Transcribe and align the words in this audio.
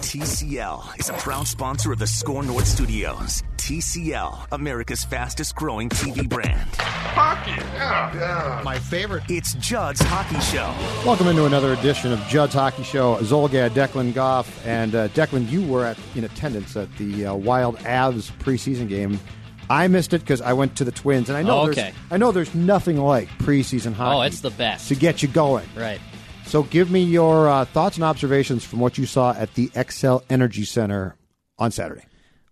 TCL 0.00 0.98
is 0.98 1.10
a 1.10 1.12
proud 1.14 1.46
sponsor 1.46 1.92
of 1.92 1.98
the 1.98 2.06
Score 2.06 2.42
North 2.42 2.66
Studios. 2.66 3.42
TCL, 3.58 4.46
America's 4.52 5.04
fastest 5.04 5.54
growing 5.56 5.88
TV 5.90 6.26
brand. 6.28 6.70
Hockey, 6.78 7.50
yeah, 7.74 8.14
yeah. 8.14 8.62
My 8.64 8.78
favorite. 8.78 9.24
It's 9.28 9.54
Judd's 9.56 10.00
Hockey 10.00 10.40
Show. 10.40 10.72
Welcome 11.06 11.26
into 11.26 11.44
another 11.44 11.74
edition 11.74 12.12
of 12.12 12.18
Judd's 12.20 12.54
Hockey 12.54 12.82
Show. 12.82 13.16
Zulgad, 13.16 13.70
Declan 13.70 14.14
Goff, 14.14 14.64
and 14.66 14.94
uh, 14.94 15.08
Declan, 15.08 15.50
you 15.50 15.66
were 15.66 15.84
at, 15.84 15.98
in 16.14 16.24
attendance 16.24 16.76
at 16.76 16.88
the 16.96 17.26
uh, 17.26 17.34
Wild 17.34 17.76
Avs 17.80 18.30
preseason 18.38 18.88
game. 18.88 19.20
I 19.68 19.86
missed 19.88 20.14
it 20.14 20.20
because 20.20 20.40
I 20.40 20.52
went 20.54 20.76
to 20.78 20.84
the 20.84 20.92
Twins, 20.92 21.28
and 21.28 21.36
I 21.36 21.42
know 21.42 21.60
Oh, 21.62 21.70
there's. 21.70 21.94
I 22.10 22.16
know 22.16 22.32
there's 22.32 22.54
nothing 22.54 22.96
like 22.96 23.28
preseason 23.38 23.92
hockey. 23.92 24.16
Oh, 24.16 24.22
it's 24.22 24.40
the 24.40 24.50
best. 24.50 24.88
to 24.88 24.94
get 24.94 25.22
you 25.22 25.28
going. 25.28 25.68
Right. 25.76 26.00
So, 26.50 26.64
give 26.64 26.90
me 26.90 27.04
your 27.04 27.48
uh, 27.48 27.64
thoughts 27.64 27.96
and 27.96 28.02
observations 28.02 28.64
from 28.64 28.80
what 28.80 28.98
you 28.98 29.06
saw 29.06 29.32
at 29.32 29.54
the 29.54 29.68
Xcel 29.68 30.24
Energy 30.28 30.64
Center 30.64 31.14
on 31.60 31.70
Saturday. 31.70 32.02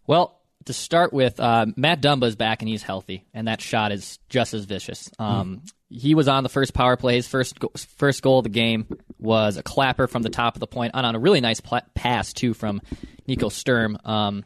Well, 0.06 0.38
to 0.66 0.72
start 0.72 1.12
with, 1.12 1.40
uh, 1.40 1.66
Matt 1.74 2.00
Dumba 2.00 2.26
is 2.26 2.36
back 2.36 2.62
and 2.62 2.68
he's 2.68 2.84
healthy, 2.84 3.26
and 3.34 3.48
that 3.48 3.60
shot 3.60 3.90
is 3.90 4.20
just 4.28 4.54
as 4.54 4.66
vicious. 4.66 5.10
Um, 5.18 5.62
He 5.90 6.14
was 6.14 6.28
on 6.28 6.44
the 6.44 6.48
first 6.48 6.74
power 6.74 6.96
play. 6.96 7.16
His 7.16 7.26
first 7.26 7.58
go- 7.58 7.72
first 7.96 8.22
goal 8.22 8.38
of 8.38 8.44
the 8.44 8.50
game 8.50 8.86
was 9.18 9.56
a 9.56 9.64
clapper 9.64 10.06
from 10.06 10.22
the 10.22 10.30
top 10.30 10.54
of 10.54 10.60
the 10.60 10.68
point 10.68 10.94
on, 10.94 11.04
on 11.04 11.16
a 11.16 11.18
really 11.18 11.40
nice 11.40 11.60
pla- 11.60 11.80
pass 11.94 12.32
too 12.32 12.54
from 12.54 12.80
Nico 13.26 13.48
Sturm. 13.48 13.98
Um, 14.04 14.44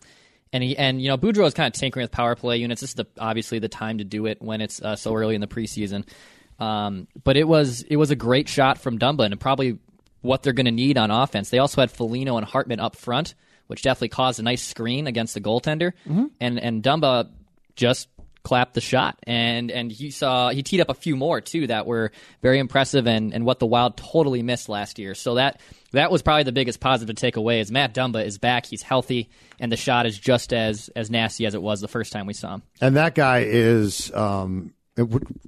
and 0.51 0.65
he 0.65 0.79
and 0.79 1.03
you 1.03 1.09
know 1.09 1.19
Boudreau 1.19 1.45
is 1.45 1.53
kind 1.53 1.67
of 1.67 1.79
tinkering 1.79 2.05
with 2.05 2.11
power 2.11 2.37
play 2.37 2.57
units. 2.57 2.81
This 2.81 2.91
is 2.91 2.95
the, 2.95 3.07
obviously 3.19 3.59
the 3.59 3.69
time 3.69 3.99
to 3.99 4.05
do 4.05 4.25
it 4.25 4.41
when 4.41 4.63
it's 4.63 4.81
uh, 4.81 4.97
so 4.97 5.15
early 5.15 5.35
in 5.35 5.43
the 5.43 5.47
preseason. 5.47 6.07
Um, 6.63 7.09
but 7.25 7.37
it 7.37 7.49
was 7.49 7.83
it 7.83 7.97
was 7.97 8.11
a 8.13 8.17
great 8.17 8.49
shot 8.49 8.79
from 8.79 8.99
Dumba 8.99 9.25
and 9.25 9.41
probably 9.41 9.79
what 10.21 10.43
they're 10.45 10.53
going 10.53 10.67
to 10.67 10.71
need 10.73 10.97
on 10.97 11.11
offense. 11.11 11.51
They 11.51 11.59
also 11.59 11.81
had 11.81 11.91
Foligno 11.91 12.37
and 12.37 12.47
Hartman 12.47 12.79
up 12.79 12.95
front, 12.95 13.35
which 13.67 13.83
definitely 13.83 14.11
caused 14.11 14.39
a 14.39 14.45
nice 14.45 14.63
screen 14.63 15.09
against 15.09 15.35
the 15.35 15.41
goaltender. 15.41 15.93
And 16.41 16.61
and 16.61 16.83
Dumba 16.83 17.31
just 17.75 18.09
clapped 18.45 18.75
the 18.75 18.81
shot, 18.81 19.19
and 19.25 19.73
and 19.73 19.91
he 19.91 20.11
saw 20.13 20.51
he 20.51 20.63
teed 20.63 20.81
up 20.81 20.89
a 20.89 20.95
few 20.95 21.17
more 21.17 21.41
too 21.41 21.67
that 21.67 21.85
were 21.87 22.13
very 22.43 22.61
impressive 22.61 23.09
and 23.09 23.35
and 23.35 23.45
what 23.45 23.59
the 23.59 23.67
Wild 23.67 23.97
totally 23.97 24.43
missed 24.45 24.69
last 24.69 25.01
year. 25.01 25.17
So 25.17 25.35
that 25.35 25.61
that 25.91 26.13
was 26.13 26.23
probably 26.23 26.45
the 26.45 26.53
biggest 26.53 26.79
positive 26.79 27.17
to 27.17 27.21
take 27.21 27.37
away 27.37 27.59
is 27.59 27.73
Matt 27.73 27.93
Dumba 27.93 28.25
is 28.25 28.39
back, 28.39 28.67
he's 28.67 28.83
healthy, 28.83 29.31
and 29.59 29.73
the 29.73 29.77
shot 29.77 30.07
is 30.07 30.17
just 30.17 30.53
as 30.53 30.91
as 30.95 31.11
nasty 31.11 31.45
as 31.45 31.57
it 31.57 31.63
was 31.63 31.81
the 31.81 31.89
first 31.89 32.13
time 32.13 32.27
we 32.27 32.35
saw 32.35 32.55
him. 32.55 32.63
And 32.81 32.97
that 32.97 33.17
guy 33.17 33.41
is, 33.41 34.13
um, 34.15 34.75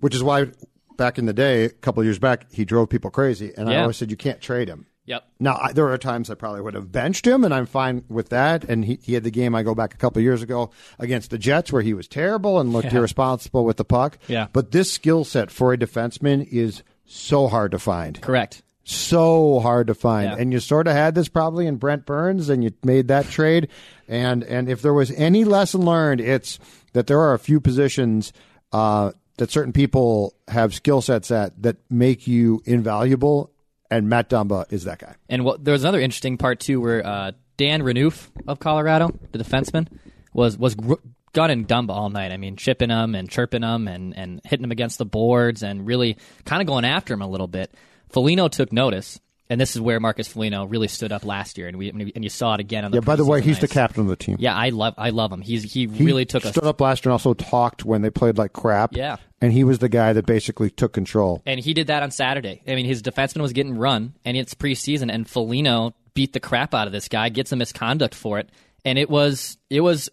which 0.01 0.15
is 0.17 0.23
why 0.25 0.49
back 0.97 1.19
in 1.19 1.27
the 1.27 1.33
day, 1.33 1.65
a 1.65 1.71
couple 1.71 2.01
of 2.01 2.07
years 2.07 2.19
back, 2.19 2.51
he 2.53 2.65
drove 2.65 2.89
people 2.89 3.11
crazy. 3.11 3.53
And 3.57 3.69
I 3.69 3.77
always 3.81 3.97
said, 3.97 4.11
you 4.11 4.17
can't 4.17 4.41
trade 4.41 4.69
him. 4.69 4.87
Yep. 5.07 5.23
Now, 5.39 5.59
I, 5.61 5.73
there 5.73 5.87
are 5.89 5.99
times 5.99 6.31
I 6.31 6.35
probably 6.35 6.63
would 6.63 6.73
have 6.73 6.91
benched 6.91 7.27
him, 7.27 7.45
and 7.45 7.53
I'm 7.53 7.67
fine 7.67 8.05
with 8.09 8.31
that. 8.31 8.65
And 8.65 8.85
he, 8.87 8.99
he 9.03 9.13
had 9.13 9.23
the 9.23 9.31
game 9.31 9.55
I 9.55 9.63
go 9.63 9.75
back 9.75 9.93
a 9.93 9.99
couple 9.99 10.21
of 10.21 10.25
years 10.25 10.41
ago 10.43 10.71
against 10.99 11.31
the 11.31 11.37
Jets 11.37 11.71
where 11.71 11.83
he 11.83 11.93
was 11.93 12.09
terrible 12.09 12.59
and 12.59 12.73
looked 12.73 12.87
Yeah. 12.91 12.99
irresponsible 13.01 13.67
with 13.67 13.77
the 13.77 13.85
puck. 13.85 14.17
Yeah. 14.29 14.47
But 14.53 14.71
this 14.71 14.91
skill 14.91 15.25
set 15.25 15.51
for 15.51 15.75
a 15.75 15.77
defenseman 15.77 16.47
is 16.51 16.83
so 17.05 17.49
hard 17.49 17.73
to 17.73 17.79
find. 17.79 18.19
Correct. 18.23 18.63
So 18.85 19.61
hard 19.61 19.89
to 19.89 19.95
find. 19.95 20.31
Yeah. 20.31 20.37
And 20.39 20.53
you 20.55 20.61
sort 20.61 20.87
of 20.87 20.95
had 20.95 21.15
this 21.15 21.29
probably 21.29 21.67
in 21.67 21.77
Brent 21.77 22.07
Burns, 22.07 22.49
and 22.49 22.65
you 22.65 22.73
made 22.83 23.09
that 23.09 23.29
trade. 23.29 23.69
And 24.09 24.43
and 24.45 24.71
if 24.71 24.81
there 24.81 24.93
was 24.95 25.11
any 25.11 25.45
lesson 25.45 25.83
learned, 25.85 26.21
it's 26.23 26.59
that 26.95 27.07
there 27.07 27.21
are 27.21 27.35
a 27.35 27.39
few 27.39 27.61
positions 27.61 28.33
uh, 28.73 29.13
that 29.37 29.51
certain 29.51 29.73
people 29.73 30.35
have 30.49 30.75
skill 30.75 31.01
sets 31.01 31.31
at 31.31 31.61
that 31.63 31.77
make 31.91 32.27
you 32.27 32.63
invaluable. 32.65 33.51
And 33.91 34.09
Matt 34.09 34.31
Dumba 34.31 34.73
is 34.73 34.85
that 34.85 34.99
guy. 34.99 35.15
And 35.29 35.45
what, 35.45 35.65
there 35.65 35.73
was 35.73 35.85
another 35.85 36.01
interesting 36.01 36.37
part 36.37 36.59
too, 36.61 36.81
where 36.81 37.07
uh, 37.07 37.33
Dan 37.57 37.83
Renouf 37.83 38.29
of 38.49 38.59
Colorado, 38.59 39.13
the 39.33 39.39
defenseman, 39.39 39.89
was 40.33 40.59
was 40.59 40.75
gr- 40.75 40.95
gunning 41.33 41.67
Dumba 41.67 41.91
all 41.91 42.11
night. 42.11 42.33
I 42.33 42.37
mean, 42.37 42.57
chipping 42.57 42.91
him 42.91 43.15
and 43.15 43.31
chirping 43.31 43.63
him 43.63 43.87
and 43.87 44.17
and 44.17 44.41
hitting 44.45 44.65
him 44.65 44.73
against 44.73 44.99
the 44.99 45.05
boards 45.05 45.63
and 45.63 45.87
really 45.87 46.17
kind 46.45 46.61
of 46.61 46.67
going 46.67 46.85
after 46.85 47.15
him 47.15 47.23
a 47.23 47.29
little 47.29 47.47
bit. 47.47 47.73
Foligno 48.09 48.49
took 48.49 48.73
notice, 48.73 49.21
and 49.51 49.61
this 49.61 49.75
is 49.77 49.81
where 49.81 50.01
Marcus 50.01 50.27
Foligno 50.27 50.65
really 50.65 50.89
stood 50.89 51.13
up 51.13 51.25
last 51.25 51.59
year, 51.59 51.69
and 51.69 51.77
we 51.77 51.91
and 51.91 52.25
you 52.25 52.31
saw 52.31 52.55
it 52.55 52.61
again 52.61 52.85
on 52.85 52.91
the. 52.91 52.97
Yeah. 52.99 53.01
By 53.03 53.17
the 53.17 53.25
way, 53.25 53.41
preseason 53.41 53.45
he's 53.45 53.59
the 53.61 53.69
captain 53.69 54.03
of 54.03 54.09
the 54.09 54.17
team. 54.17 54.37
Yeah, 54.39 54.55
I 54.55 54.71
love 54.71 54.95
I 54.97 55.11
love 55.11 55.31
him. 55.33 55.43
He's 55.43 55.63
he, 55.71 55.87
He 55.87 56.05
really 56.05 56.25
took 56.25 56.45
a 56.45 56.49
stood 56.49 56.65
us. 56.65 56.71
up 56.71 56.81
last 56.81 57.05
year 57.05 57.11
and 57.11 57.15
also 57.15 57.35
talked 57.35 57.85
when 57.85 58.03
they 58.03 58.11
played 58.11 58.39
like 58.39 58.53
crap. 58.53 58.97
Yeah. 58.97 59.17
And 59.41 59.53
he 59.53 59.63
was 59.63 59.79
the 59.79 59.91
guy 59.91 60.15
that 60.15 60.25
basically 60.25 60.71
took 60.71 60.95
control. 60.95 61.43
And 61.45 61.61
he 61.61 61.75
did 61.75 61.89
that 61.89 62.03
on 62.03 62.11
Saturday. 62.11 62.63
I 62.67 62.75
mean, 62.75 62.87
his 62.87 63.03
defenseman 63.03 63.43
was 63.43 63.53
getting 63.53 63.77
run, 63.77 64.15
and 64.25 64.37
it's 64.37 64.55
preseason, 64.55 65.13
and 65.13 65.29
Foligno 65.29 65.95
beat 66.15 66.33
the 66.33 66.41
crap 66.41 66.75
out 66.75 66.87
of 66.87 66.93
this 66.93 67.09
guy, 67.09 67.29
gets 67.29 67.53
a 67.53 67.57
misconduct 67.57 68.15
for 68.15 68.39
it, 68.39 68.49
and 68.85 68.99
it 68.99 69.11
was 69.11 69.59
it 69.69 69.81
was 69.81 70.09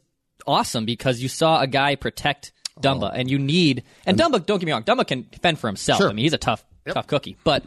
awesome 0.46 0.86
because 0.86 1.22
you 1.22 1.30
saw 1.30 1.62
a 1.62 1.68
guy 1.68 1.96
protect 1.96 2.52
Dumba, 2.81 3.09
oh. 3.09 3.14
and 3.14 3.30
you 3.30 3.40
need 3.40 3.84
and, 4.06 4.18
Dumba. 4.18 4.46
Don't 4.46 4.59
get 4.59 4.66
me 4.66 4.72
wrong, 4.72 4.84
Dumba 4.84 5.08
can 5.08 5.24
fend 5.41 5.59
for 5.59 5.68
himself. 5.68 6.00
Sure. 6.00 6.09
I 6.09 6.14
mean, 6.14 6.24
he's 6.24 6.34
a 6.34 6.38
tough 6.38 6.66
tough 6.88 7.08
cookie, 7.08 7.38
but 7.44 7.64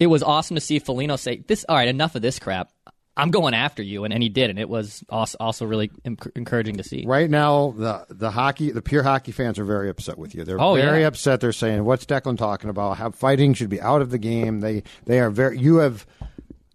it 0.00 0.06
was 0.06 0.22
awesome 0.22 0.54
to 0.54 0.60
see 0.60 0.78
Foligno 0.78 1.16
say, 1.16 1.42
"This 1.46 1.64
all 1.68 1.76
right, 1.76 1.88
enough 1.88 2.14
of 2.14 2.22
this 2.22 2.38
crap." 2.38 2.70
I'm 3.16 3.32
going 3.32 3.52
after 3.52 3.82
you, 3.82 4.04
and, 4.04 4.14
and 4.14 4.22
he 4.22 4.28
did, 4.28 4.48
and 4.48 4.60
it 4.60 4.68
was 4.68 5.02
also, 5.08 5.36
also 5.40 5.66
really 5.66 5.88
enc- 6.04 6.30
encouraging 6.36 6.76
to 6.76 6.84
see. 6.84 7.04
Right 7.04 7.28
now, 7.28 7.72
the 7.76 8.06
the 8.10 8.30
hockey, 8.30 8.70
the 8.70 8.80
pure 8.80 9.02
hockey 9.02 9.32
fans 9.32 9.58
are 9.58 9.64
very 9.64 9.90
upset 9.90 10.18
with 10.18 10.36
you. 10.36 10.44
They're 10.44 10.60
Oh, 10.60 10.74
very 10.76 11.00
yeah. 11.00 11.08
upset. 11.08 11.40
They're 11.40 11.50
saying, 11.52 11.84
"What's 11.84 12.06
Declan 12.06 12.38
talking 12.38 12.70
about? 12.70 12.96
How 12.96 13.10
fighting 13.10 13.54
should 13.54 13.70
be 13.70 13.80
out 13.80 14.02
of 14.02 14.10
the 14.10 14.18
game." 14.18 14.60
They 14.60 14.84
they 15.06 15.18
are 15.18 15.30
very. 15.30 15.58
You 15.58 15.78
have 15.78 16.06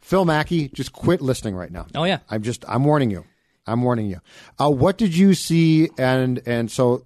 Phil 0.02 0.26
Mackey. 0.26 0.68
Just 0.68 0.92
quit 0.92 1.22
listening 1.22 1.56
right 1.56 1.72
now. 1.72 1.86
Oh, 1.96 2.04
yeah. 2.04 2.20
I'm 2.30 2.42
just. 2.44 2.66
I'm 2.68 2.84
warning 2.84 3.10
you. 3.10 3.24
I'm 3.66 3.82
warning 3.82 4.08
you. 4.08 4.20
Uh, 4.60 4.70
what 4.70 4.98
did 4.98 5.16
you 5.16 5.34
see? 5.36 5.90
And 5.98 6.42
and 6.46 6.70
so 6.70 7.06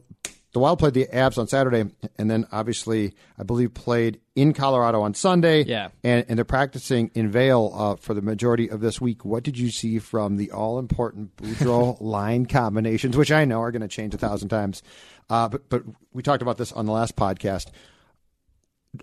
the 0.57 0.61
Wild 0.61 0.79
played 0.79 0.95
the 0.95 1.05
Avs 1.05 1.37
on 1.37 1.47
Saturday, 1.47 1.85
and 2.17 2.31
then 2.31 2.47
obviously 2.51 3.13
I 3.37 3.43
believe 3.43 3.75
played 3.75 4.19
in 4.35 4.53
Colorado 4.53 5.03
on 5.03 5.13
Sunday. 5.13 5.63
Yeah. 5.63 5.89
and, 6.03 6.25
and 6.27 6.35
they're 6.35 6.45
practicing 6.45 7.11
in 7.13 7.29
Vail 7.29 7.71
uh, 7.75 7.95
for 7.95 8.15
the 8.15 8.23
majority 8.23 8.67
of 8.67 8.81
this 8.81 8.99
week. 8.99 9.23
What 9.23 9.43
did 9.43 9.59
you 9.59 9.69
see 9.69 9.99
from 9.99 10.37
the 10.37 10.49
all 10.49 10.79
important 10.79 11.37
Boudreau 11.37 11.97
line 12.01 12.47
combinations, 12.47 13.15
which 13.15 13.31
I 13.31 13.45
know 13.45 13.61
are 13.61 13.71
going 13.71 13.83
to 13.83 13.87
change 13.87 14.15
a 14.15 14.17
thousand 14.17 14.49
times? 14.49 14.81
Uh, 15.29 15.47
but 15.47 15.69
but 15.69 15.83
we 16.11 16.23
talked 16.23 16.41
about 16.41 16.57
this 16.57 16.71
on 16.71 16.87
the 16.87 16.91
last 16.91 17.15
podcast. 17.15 17.67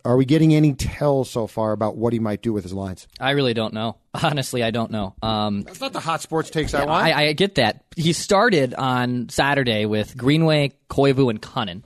Are 0.05 0.17
we 0.17 0.25
getting 0.25 0.55
any 0.55 0.73
tells 0.75 1.31
so 1.31 1.47
far 1.47 1.73
about 1.73 1.97
what 1.97 2.13
he 2.13 2.19
might 2.19 2.43
do 2.43 2.53
with 2.53 2.65
his 2.65 2.73
lines? 2.73 3.07
I 3.21 3.31
really 3.31 3.55
don't 3.55 3.75
know. 3.75 3.97
Honestly, 4.23 4.63
I 4.63 4.71
don't 4.71 4.91
know. 4.91 5.15
Um, 5.23 5.63
That's 5.63 5.81
not 5.81 5.93
the 5.93 6.01
hot 6.01 6.23
sports 6.23 6.51
takes 6.51 6.75
I 6.75 6.85
want. 6.85 7.05
I, 7.05 7.29
I 7.29 7.33
get 7.33 7.57
that. 7.57 7.85
He 7.97 8.13
started 8.13 8.75
on 8.75 9.29
Saturday 9.29 9.87
with 9.87 10.17
Greenway, 10.17 10.73
Koivu, 10.89 11.31
and 11.31 11.41
Kunin. 11.41 11.83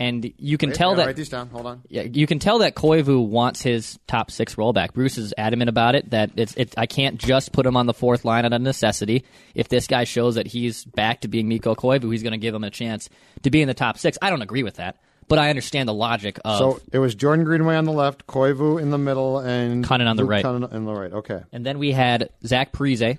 And 0.00 0.32
you 0.38 0.58
can 0.58 0.68
Wait, 0.68 0.76
tell 0.76 0.92
I 0.92 0.94
that 0.94 1.06
write 1.06 1.16
these 1.16 1.28
down. 1.28 1.48
Hold 1.48 1.66
on. 1.66 1.82
yeah, 1.88 2.02
you 2.02 2.28
can 2.28 2.38
tell 2.38 2.58
that 2.60 2.76
Koivu 2.76 3.26
wants 3.26 3.60
his 3.62 3.98
top 4.06 4.30
six 4.30 4.54
rollback. 4.54 4.92
Bruce 4.92 5.18
is 5.18 5.34
adamant 5.36 5.68
about 5.68 5.96
it. 5.96 6.10
That 6.10 6.30
it's, 6.36 6.54
it, 6.54 6.72
I 6.76 6.86
can't 6.86 7.18
just 7.18 7.50
put 7.50 7.66
him 7.66 7.76
on 7.76 7.86
the 7.86 7.94
fourth 7.94 8.24
line 8.24 8.44
out 8.44 8.52
of 8.52 8.62
necessity. 8.62 9.24
If 9.56 9.68
this 9.68 9.88
guy 9.88 10.04
shows 10.04 10.36
that 10.36 10.46
he's 10.46 10.84
back 10.84 11.22
to 11.22 11.28
being 11.28 11.48
Mikko 11.48 11.74
Koivu, 11.74 12.12
he's 12.12 12.22
going 12.22 12.30
to 12.30 12.38
give 12.38 12.54
him 12.54 12.62
a 12.62 12.70
chance 12.70 13.10
to 13.42 13.50
be 13.50 13.60
in 13.60 13.66
the 13.66 13.74
top 13.74 13.98
six. 13.98 14.16
I 14.22 14.30
don't 14.30 14.40
agree 14.40 14.62
with 14.62 14.76
that, 14.76 14.98
but 15.28 15.38
I 15.38 15.50
understand 15.50 15.88
the 15.88 15.94
logic 15.94 16.38
of. 16.44 16.58
So 16.58 16.80
it 16.92 16.98
was 16.98 17.14
Jordan 17.14 17.44
Greenway 17.44 17.76
on 17.76 17.84
the 17.84 17.92
left, 17.92 18.26
Koivu 18.26 18.80
in 18.80 18.90
the 18.90 18.98
middle, 18.98 19.38
and 19.38 19.84
Kunin 19.84 20.06
on 20.08 20.16
the 20.16 20.22
Luke 20.22 20.30
right. 20.30 20.44
Kunin 20.44 20.72
on 20.72 20.84
the 20.84 20.92
right. 20.94 21.12
Okay. 21.12 21.40
and 21.52 21.64
then 21.64 21.78
we 21.78 21.92
had 21.92 22.30
Zach 22.46 22.72
Parise 22.72 23.18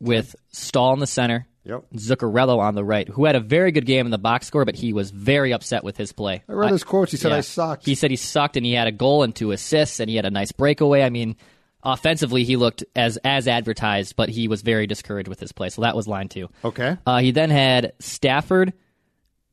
with 0.00 0.34
Staal 0.52 0.94
in 0.94 1.00
the 1.00 1.06
center, 1.06 1.46
Yep. 1.64 1.84
Zuccarello 1.94 2.58
on 2.58 2.74
the 2.74 2.82
right, 2.82 3.06
who 3.06 3.26
had 3.26 3.36
a 3.36 3.40
very 3.40 3.70
good 3.70 3.84
game 3.84 4.06
in 4.06 4.10
the 4.10 4.16
box 4.18 4.46
score, 4.46 4.64
but 4.64 4.74
he 4.74 4.94
was 4.94 5.10
very 5.10 5.52
upset 5.52 5.84
with 5.84 5.96
his 5.98 6.10
play. 6.12 6.42
I 6.48 6.52
read 6.52 6.70
his 6.72 6.84
quotes. 6.84 7.10
He 7.10 7.18
said, 7.18 7.32
Yeah. 7.32 7.36
"I 7.36 7.40
sucked." 7.42 7.84
He 7.84 7.94
said 7.94 8.10
he 8.10 8.16
sucked, 8.16 8.56
and 8.56 8.64
he 8.64 8.72
had 8.72 8.86
a 8.88 8.92
goal 8.92 9.22
and 9.22 9.34
two 9.34 9.50
assists, 9.52 10.00
and 10.00 10.08
he 10.08 10.16
had 10.16 10.24
a 10.24 10.30
nice 10.30 10.52
breakaway. 10.52 11.02
I 11.02 11.10
mean, 11.10 11.36
offensively, 11.82 12.44
he 12.44 12.56
looked 12.56 12.84
as 12.96 13.18
as 13.18 13.46
advertised, 13.46 14.16
but 14.16 14.30
he 14.30 14.48
was 14.48 14.62
very 14.62 14.86
discouraged 14.86 15.28
with 15.28 15.38
his 15.38 15.52
play. 15.52 15.68
So 15.68 15.82
that 15.82 15.94
was 15.94 16.08
line 16.08 16.28
two. 16.28 16.48
Okay. 16.64 16.96
Uh, 17.06 17.18
he 17.18 17.30
then 17.30 17.50
had 17.50 17.92
Stafford, 17.98 18.72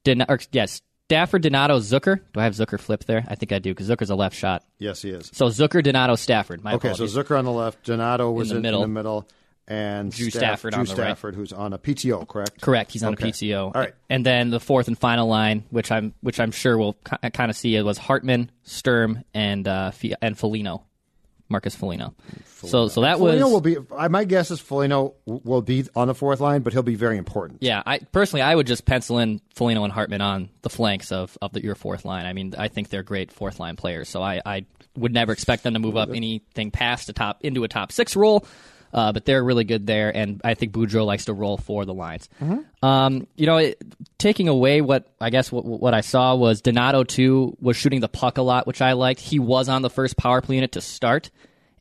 Den- 0.05 0.25
or, 0.29 0.39
yes, 0.53 0.81
Stafford, 1.07 1.41
Donato, 1.41 1.79
Zucker. 1.79 2.19
Do 2.33 2.39
I 2.41 2.43
have 2.43 2.53
Zucker 2.53 2.77
flipped 2.77 3.07
there? 3.07 3.23
I 3.29 3.35
think 3.35 3.53
I 3.53 3.59
do 3.59 3.71
because 3.73 3.87
Zucker's 3.89 4.09
a 4.09 4.15
left 4.15 4.35
shot. 4.35 4.63
Yes, 4.77 5.01
he 5.01 5.09
is. 5.11 5.29
So 5.33 5.47
Zucker, 5.47 5.81
Donato, 5.81 6.15
Stafford. 6.15 6.61
My 6.65 6.73
Okay, 6.73 6.89
apologies. 6.89 7.13
so 7.13 7.23
Zucker 7.23 7.39
on 7.39 7.45
the 7.45 7.51
left, 7.51 7.85
Donato 7.85 8.29
was 8.29 8.49
the 8.49 8.57
in, 8.57 8.65
in 8.65 8.81
the 8.81 8.87
middle, 8.89 9.25
and 9.69 10.11
Drew 10.11 10.29
Staff- 10.29 10.41
Stafford 10.59 10.73
Drew 10.73 10.81
on 10.81 10.85
the 10.87 11.01
right. 11.01 11.33
Who's 11.33 11.53
on 11.53 11.71
a 11.71 11.77
PTO, 11.77 12.27
correct? 12.27 12.59
Correct. 12.59 12.91
He's 12.91 13.03
on 13.03 13.13
Okay. 13.13 13.29
a 13.29 13.31
PTO. 13.31 13.67
All 13.67 13.71
right. 13.81 13.93
And 14.09 14.25
then 14.25 14.49
the 14.49 14.59
fourth 14.59 14.89
and 14.89 14.97
final 14.99 15.29
line, 15.29 15.63
which 15.69 15.93
I'm 15.93 16.13
which 16.19 16.41
I'm 16.41 16.51
sure 16.51 16.77
we'll 16.77 16.97
kind 17.05 17.49
of 17.49 17.55
see, 17.55 17.73
it 17.77 17.83
was 17.83 17.97
Hartman, 17.97 18.51
Sturm, 18.63 19.23
and 19.33 19.65
uh, 19.65 19.91
and 20.21 20.37
Foligno, 20.37 20.83
Marcus 21.49 21.75
Foligno. 21.75 22.13
So 22.57 22.87
so 22.87 23.01
that 23.01 23.19
was 23.19 23.31
Foligno 23.31 23.49
will 23.49 23.61
be. 23.61 23.77
I, 23.95 24.07
my 24.07 24.23
guess 24.25 24.51
is 24.51 24.59
Foligno 24.59 25.13
will 25.25 25.61
be 25.61 25.85
on 25.95 26.07
the 26.07 26.15
fourth 26.15 26.39
line, 26.39 26.61
but 26.61 26.73
he'll 26.73 26.83
be 26.83 26.95
very 26.95 27.17
important. 27.17 27.61
yeah. 27.61 27.83
I 27.85 27.99
personally 27.99 28.41
I 28.41 28.53
would 28.55 28.67
just 28.67 28.85
pencil 28.85 29.19
in 29.19 29.41
Foligno 29.55 29.83
and 29.83 29.93
Hartman 29.93 30.21
on 30.21 30.49
the 30.61 30.69
flanks 30.69 31.11
of 31.11 31.37
of 31.41 31.53
the, 31.53 31.63
your 31.63 31.75
fourth 31.75 32.05
line. 32.05 32.25
I 32.25 32.33
mean 32.33 32.55
I 32.57 32.67
think 32.67 32.89
they're 32.89 33.03
great 33.03 33.31
fourth 33.31 33.59
line 33.59 33.75
players. 33.75 34.09
So 34.09 34.21
I 34.21 34.41
I 34.45 34.65
would 34.95 35.13
never 35.13 35.31
expect 35.31 35.63
them 35.63 35.73
to 35.73 35.79
move 35.79 35.95
up 35.95 36.09
anything 36.09 36.71
past 36.71 37.09
a 37.09 37.13
top 37.13 37.43
into 37.43 37.63
a 37.63 37.67
top 37.67 37.91
six 37.91 38.15
role. 38.15 38.45
Uh, 38.93 39.11
but 39.11 39.25
they're 39.25 39.43
really 39.43 39.63
good 39.63 39.85
there, 39.85 40.15
and 40.15 40.41
I 40.43 40.53
think 40.53 40.71
Boudreau 40.71 41.05
likes 41.05 41.25
to 41.25 41.33
roll 41.33 41.57
for 41.57 41.85
the 41.85 41.93
lines. 41.93 42.29
Um, 42.81 43.27
you 43.35 43.45
know, 43.45 43.57
it, 43.57 43.81
taking 44.17 44.47
away 44.47 44.81
what 44.81 45.07
I 45.19 45.29
guess 45.29 45.51
what, 45.51 45.65
what 45.65 45.93
I 45.93 46.01
saw 46.01 46.35
was 46.35 46.61
Donato 46.61 47.03
too 47.03 47.57
was 47.59 47.75
shooting 47.75 47.99
the 47.99 48.07
puck 48.07 48.37
a 48.37 48.41
lot, 48.41 48.65
which 48.65 48.81
I 48.81 48.93
liked. 48.93 49.19
He 49.19 49.39
was 49.39 49.69
on 49.69 49.81
the 49.81 49.89
first 49.89 50.17
power 50.17 50.41
play 50.41 50.55
unit 50.55 50.71
to 50.73 50.81
start, 50.81 51.31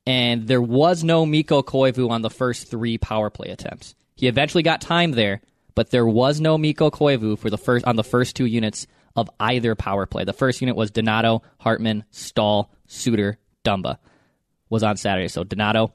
and 0.07 0.47
there 0.47 0.63
was 0.63 1.05
no 1.05 1.25
Mikko 1.25 1.63
Koivu 1.63 2.11
on 2.11 2.23
the 2.23 2.31
first 2.31 2.69
three 2.69 2.99
power 2.99 3.31
play 3.31 3.49
attempts. 3.51 3.95
He 4.17 4.27
eventually 4.27 4.63
got 4.63 4.81
time 4.81 5.13
there, 5.13 5.43
but 5.75 5.91
there 5.91 6.07
was 6.07 6.41
no 6.41 6.59
Mikko 6.59 6.91
Koivu 6.91 7.39
for 7.39 7.51
the 7.51 7.59
first 7.59 7.85
on 7.87 7.97
the 7.97 8.05
first 8.05 8.35
two 8.37 8.47
units 8.47 8.87
of 9.15 9.31
either 9.41 9.75
power 9.75 10.07
play. 10.07 10.25
The 10.25 10.33
first 10.33 10.61
unit 10.61 10.77
was 10.77 10.91
Donato, 10.91 11.43
Hartman, 11.59 12.05
Staal, 12.11 12.71
Suter, 12.87 13.39
Dumba 13.65 13.99
was 14.69 14.83
on 14.83 14.97
Saturday. 14.97 15.29
So 15.29 15.45
Donato, 15.45 15.93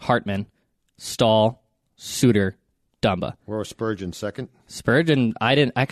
Hartman, 0.00 0.46
Staal, 0.98 1.62
Suter, 1.96 2.56
Dumba. 3.02 3.34
Where 3.44 3.58
was 3.58 3.68
Spurgeon 3.68 4.12
second? 4.12 4.48
Spurgeon, 4.66 5.34
I 5.40 5.54
didn't. 5.54 5.74
I, 5.76 5.86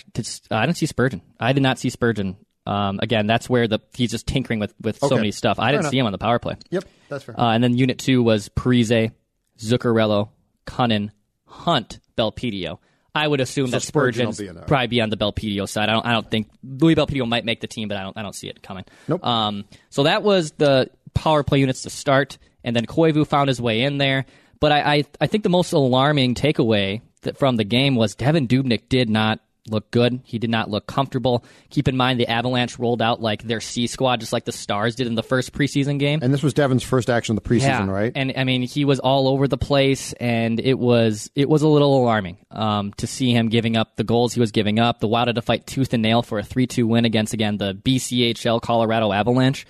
I 0.50 0.66
didn't 0.66 0.76
see 0.76 0.86
Spurgeon. 0.86 1.22
I 1.38 1.52
did 1.52 1.62
not 1.62 1.78
see 1.78 1.90
Spurgeon. 1.90 2.36
Um, 2.66 3.00
again, 3.02 3.26
that's 3.26 3.48
where 3.48 3.66
the 3.66 3.78
he's 3.94 4.10
just 4.10 4.26
tinkering 4.26 4.60
with, 4.60 4.74
with 4.80 4.98
so 4.98 5.16
many 5.16 5.30
stuff. 5.30 5.58
I 5.58 5.62
Fair 5.64 5.70
didn't 5.72 5.80
enough. 5.80 5.90
see 5.90 5.98
him 5.98 6.06
on 6.06 6.12
the 6.12 6.18
power 6.18 6.38
play. 6.38 6.56
Yep, 6.70 6.84
that's 7.08 7.24
fair. 7.24 7.40
Uh, 7.40 7.52
and 7.52 7.64
then 7.64 7.78
Unit 7.78 7.98
Two 7.98 8.22
was 8.22 8.50
Parise, 8.50 9.10
Zuccarello, 9.58 10.28
Kunin, 10.66 11.10
Hunt, 11.46 11.98
Belpedio. 12.16 12.78
I 13.14 13.26
would 13.26 13.40
assume 13.40 13.70
that 13.70 13.82
Spurgeon 13.82 14.32
be 14.32 14.50
probably 14.66 14.86
be 14.88 15.00
on 15.00 15.08
the 15.08 15.16
Belpedio 15.16 15.66
side. 15.66 15.88
I 15.88 15.92
don't. 15.94 16.06
I 16.06 16.12
don't 16.12 16.30
think 16.30 16.50
Louis 16.62 16.94
Belpedio 16.94 17.26
might 17.26 17.44
make 17.46 17.60
the 17.62 17.66
team, 17.66 17.88
but 17.88 17.96
I 17.96 18.02
don't. 18.02 18.16
I 18.18 18.22
don't 18.22 18.34
see 18.34 18.48
it 18.48 18.62
coming. 18.62 18.84
Nope. 19.08 19.24
Um, 19.24 19.64
so 19.88 20.02
that 20.02 20.22
was 20.22 20.52
the 20.52 20.90
power 21.14 21.42
play 21.42 21.60
units 21.60 21.82
to 21.82 21.90
start, 21.90 22.36
and 22.68 22.76
then 22.76 22.86
Koivu 22.86 23.26
found 23.26 23.48
his 23.48 23.60
way 23.60 23.82
in 23.82 23.98
there. 23.98 24.26
But 24.60 24.72
I, 24.72 24.80
I, 24.80 25.04
I 25.22 25.26
think 25.26 25.42
the 25.42 25.48
most 25.48 25.72
alarming 25.72 26.34
takeaway 26.34 27.00
that 27.22 27.38
from 27.38 27.56
the 27.56 27.64
game 27.64 27.94
was 27.94 28.14
Devan 28.14 28.46
Dubnyk 28.46 28.88
did 28.88 29.08
not 29.08 29.40
look 29.70 29.90
good. 29.90 30.20
He 30.24 30.38
did 30.38 30.50
not 30.50 30.70
look 30.70 30.86
comfortable. 30.86 31.44
Keep 31.70 31.88
in 31.88 31.96
mind 31.96 32.18
the 32.18 32.26
Avalanche 32.26 32.78
rolled 32.78 33.02
out 33.02 33.20
like 33.20 33.42
their 33.42 33.60
C 33.60 33.86
squad, 33.86 34.20
just 34.20 34.32
like 34.32 34.44
the 34.44 34.52
Stars 34.52 34.94
did 34.94 35.06
in 35.06 35.14
the 35.14 35.22
first 35.22 35.52
preseason 35.52 35.98
game. 35.98 36.20
and 36.22 36.32
this 36.32 36.42
was 36.42 36.54
Devan's 36.54 36.82
first 36.82 37.10
action 37.10 37.36
of 37.36 37.42
the 37.42 37.48
preseason, 37.48 37.88
right? 37.90 38.12
And 38.14 38.32
I 38.36 38.44
mean, 38.44 38.62
he 38.62 38.84
was 38.84 38.98
all 38.98 39.28
over 39.28 39.48
the 39.48 39.58
place, 39.58 40.12
and 40.14 40.58
it 40.60 40.78
was 40.78 41.30
it 41.34 41.48
was 41.48 41.62
a 41.62 41.68
little 41.68 42.02
alarming 42.02 42.38
um, 42.50 42.92
to 42.94 43.06
see 43.06 43.32
him 43.32 43.48
giving 43.48 43.76
up 43.76 43.96
the 43.96 44.04
goals 44.04 44.34
he 44.34 44.40
was 44.40 44.52
giving 44.52 44.78
up. 44.78 45.00
The 45.00 45.08
Wild 45.08 45.28
had 45.28 45.36
to 45.36 45.42
fight 45.42 45.66
tooth 45.66 45.92
and 45.92 46.02
nail 46.02 46.22
for 46.22 46.38
a 46.38 46.42
three 46.42 46.66
two 46.66 46.86
win 46.86 47.04
against 47.04 47.34
again 47.34 47.58
the 47.58 47.74
BCHL 47.74 48.60
Colorado 48.62 49.12
Avalanche, 49.12 49.66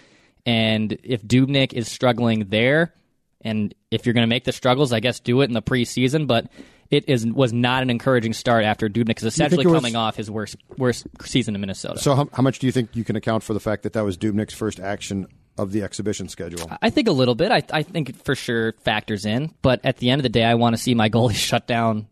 and 0.48 0.98
if 1.02 1.22
Dubnyk 1.22 1.74
is 1.74 1.88
struggling 1.88 2.46
there, 2.48 2.94
and 3.42 3.74
if 3.90 4.06
you're 4.06 4.14
going 4.14 4.22
to 4.22 4.28
make 4.28 4.44
the 4.44 4.52
struggles, 4.52 4.94
I 4.94 5.00
guess 5.00 5.20
do 5.20 5.42
it 5.42 5.44
in 5.44 5.52
the 5.52 5.62
preseason, 5.62 6.26
but. 6.26 6.50
It 6.90 7.06
is 7.06 7.26
was 7.26 7.52
not 7.52 7.82
an 7.82 7.90
encouraging 7.90 8.32
start 8.32 8.64
after 8.64 8.88
Dubnyk 8.88 9.18
is 9.18 9.24
essentially 9.24 9.66
was- 9.66 9.74
coming 9.74 9.94
off 9.94 10.16
his 10.16 10.30
worst 10.30 10.56
worst 10.78 11.06
season 11.20 11.54
in 11.54 11.60
Minnesota. 11.60 11.98
so, 11.98 12.14
how, 12.14 12.30
how 12.32 12.42
much 12.42 12.60
do 12.60 12.66
you 12.66 12.72
think 12.72 12.96
you 12.96 13.04
can 13.04 13.14
account 13.14 13.42
for 13.42 13.52
the 13.52 13.60
fact 13.60 13.82
that 13.82 13.92
that 13.92 14.06
was 14.06 14.16
Dubnyk's 14.16 14.54
first 14.54 14.80
action 14.80 15.26
of 15.58 15.72
the 15.72 15.82
exhibition 15.82 16.30
schedule? 16.30 16.66
I 16.80 16.88
think 16.88 17.06
a 17.06 17.12
little 17.12 17.34
bit. 17.34 17.52
I, 17.52 17.62
I 17.70 17.82
think 17.82 18.08
it 18.08 18.16
for 18.16 18.34
sure 18.34 18.72
factors 18.84 19.26
in. 19.26 19.52
But 19.60 19.80
at 19.84 19.98
the 19.98 20.08
end 20.08 20.20
of 20.20 20.22
the 20.22 20.30
day, 20.30 20.44
I 20.44 20.54
want 20.54 20.76
to 20.76 20.80
see 20.82 20.94
my 20.94 21.10
goalie 21.10 21.34
shut 21.50 21.66
down. 21.66 22.08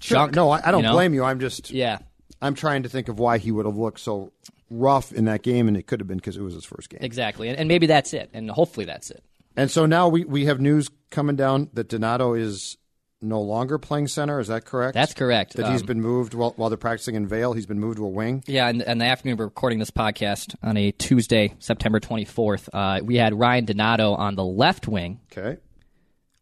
junk, 0.00 0.34
no, 0.34 0.48
I, 0.48 0.66
I 0.66 0.70
don't 0.70 0.80
you 0.80 0.86
know? 0.86 0.94
blame 0.94 1.12
you. 1.12 1.22
I'm 1.22 1.38
just, 1.38 1.70
Yeah, 1.70 1.98
I'm 2.40 2.54
trying 2.54 2.84
to 2.84 2.88
think 2.88 3.10
of 3.10 3.18
why 3.18 3.36
he 3.36 3.52
would 3.52 3.66
have 3.66 3.76
looked 3.76 4.00
so 4.00 4.32
rough 4.70 5.12
in 5.12 5.24
that 5.26 5.42
game, 5.42 5.68
and 5.68 5.76
it 5.76 5.86
could 5.86 6.00
have 6.00 6.06
been 6.08 6.18
because 6.18 6.36
it 6.36 6.42
was 6.42 6.54
his 6.54 6.64
first 6.64 6.88
game. 6.90 7.00
exactly. 7.02 7.48
And, 7.48 7.58
and 7.58 7.68
maybe 7.68 7.86
that's 7.86 8.12
it. 8.14 8.30
And 8.32 8.50
hopefully 8.50 8.86
that's 8.86 9.10
it. 9.10 9.22
And 9.56 9.70
so 9.70 9.86
now 9.86 10.08
we, 10.08 10.24
we 10.24 10.46
have 10.46 10.60
news 10.60 10.88
coming 11.10 11.36
down 11.36 11.70
that 11.74 11.88
Donato 11.88 12.34
is 12.34 12.76
no 13.22 13.40
longer 13.40 13.78
playing 13.78 14.08
center. 14.08 14.40
Is 14.40 14.48
that 14.48 14.64
correct? 14.64 14.94
That's 14.94 15.14
correct. 15.14 15.54
That 15.54 15.70
he's 15.70 15.82
been 15.82 16.00
moved 16.02 16.34
while, 16.34 16.52
while 16.56 16.68
they're 16.70 16.76
practicing 16.76 17.14
in 17.14 17.26
Vail. 17.26 17.52
He's 17.52 17.64
been 17.66 17.78
moved 17.80 17.96
to 17.98 18.04
a 18.04 18.08
wing. 18.08 18.42
Yeah, 18.46 18.68
and, 18.68 18.82
and 18.82 19.00
the 19.00 19.04
afternoon 19.06 19.36
we're 19.38 19.44
recording 19.46 19.78
this 19.78 19.90
podcast 19.90 20.54
on 20.62 20.76
a 20.76 20.90
Tuesday, 20.92 21.54
September 21.60 22.00
24th. 22.00 22.68
Uh, 22.72 23.00
we 23.04 23.16
had 23.16 23.32
Ryan 23.32 23.64
Donato 23.64 24.14
on 24.14 24.34
the 24.34 24.44
left 24.44 24.88
wing 24.88 25.20
Okay. 25.32 25.58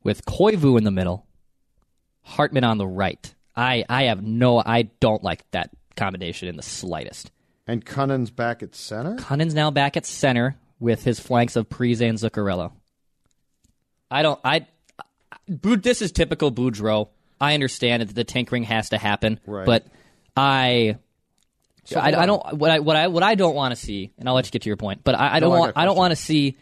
with 0.03 0.25
Koivu 0.25 0.77
in 0.79 0.85
the 0.85 0.91
middle, 0.91 1.27
Hartman 2.23 2.65
on 2.65 2.79
the 2.79 2.87
right. 2.87 3.33
I, 3.55 3.85
I 3.89 4.05
have 4.05 4.23
no, 4.23 4.59
I 4.65 4.83
don't 4.83 5.23
like 5.23 5.49
that 5.51 5.71
combination 5.97 6.49
in 6.49 6.57
the 6.57 6.63
slightest. 6.63 7.31
And 7.67 7.85
Kunin's 7.85 8.31
back 8.31 8.63
at 8.63 8.75
center. 8.75 9.17
Kunin's 9.17 9.55
now 9.55 9.71
back 9.71 9.97
at 9.97 10.05
center 10.07 10.57
with 10.81 11.05
his 11.05 11.21
flanks 11.21 11.55
of 11.57 11.69
Parise 11.69 12.01
and 12.01 12.19
Zuccarello. 12.19 12.73
I 14.11 14.23
don't. 14.23 14.41
I. 14.45 14.67
This 15.47 16.03
is 16.03 16.13
typical 16.13 16.51
Boudreau. 16.53 17.09
I 17.41 17.55
understand 17.55 18.03
that 18.03 18.15
the 18.15 18.25
tinkering 18.25 18.65
has 18.65 18.91
to 18.91 18.99
happen, 18.99 19.41
Right. 19.47 19.67
but 19.67 19.87
I. 20.37 20.97
I, 21.97 22.15
I 22.15 22.27
don't 22.27 22.57
what 22.59 22.71
I 22.71 22.79
what 22.79 22.95
I 22.97 23.09
what 23.09 23.23
I 23.25 23.35
don't 23.35 23.57
want 23.57 23.75
to 23.75 23.77
see, 23.81 24.13
and 24.17 24.29
I'll 24.29 24.37
let 24.37 24.45
you 24.47 24.53
get 24.53 24.63
to 24.63 24.69
your 24.69 24.77
point. 24.77 25.03
But 25.03 25.17
I, 25.17 25.37
I 25.37 25.41
don't 25.41 25.51
want 25.51 25.73
I 25.77 25.85
don't 25.85 25.97
want 25.97 26.13
to 26.13 26.17
see 26.17 26.57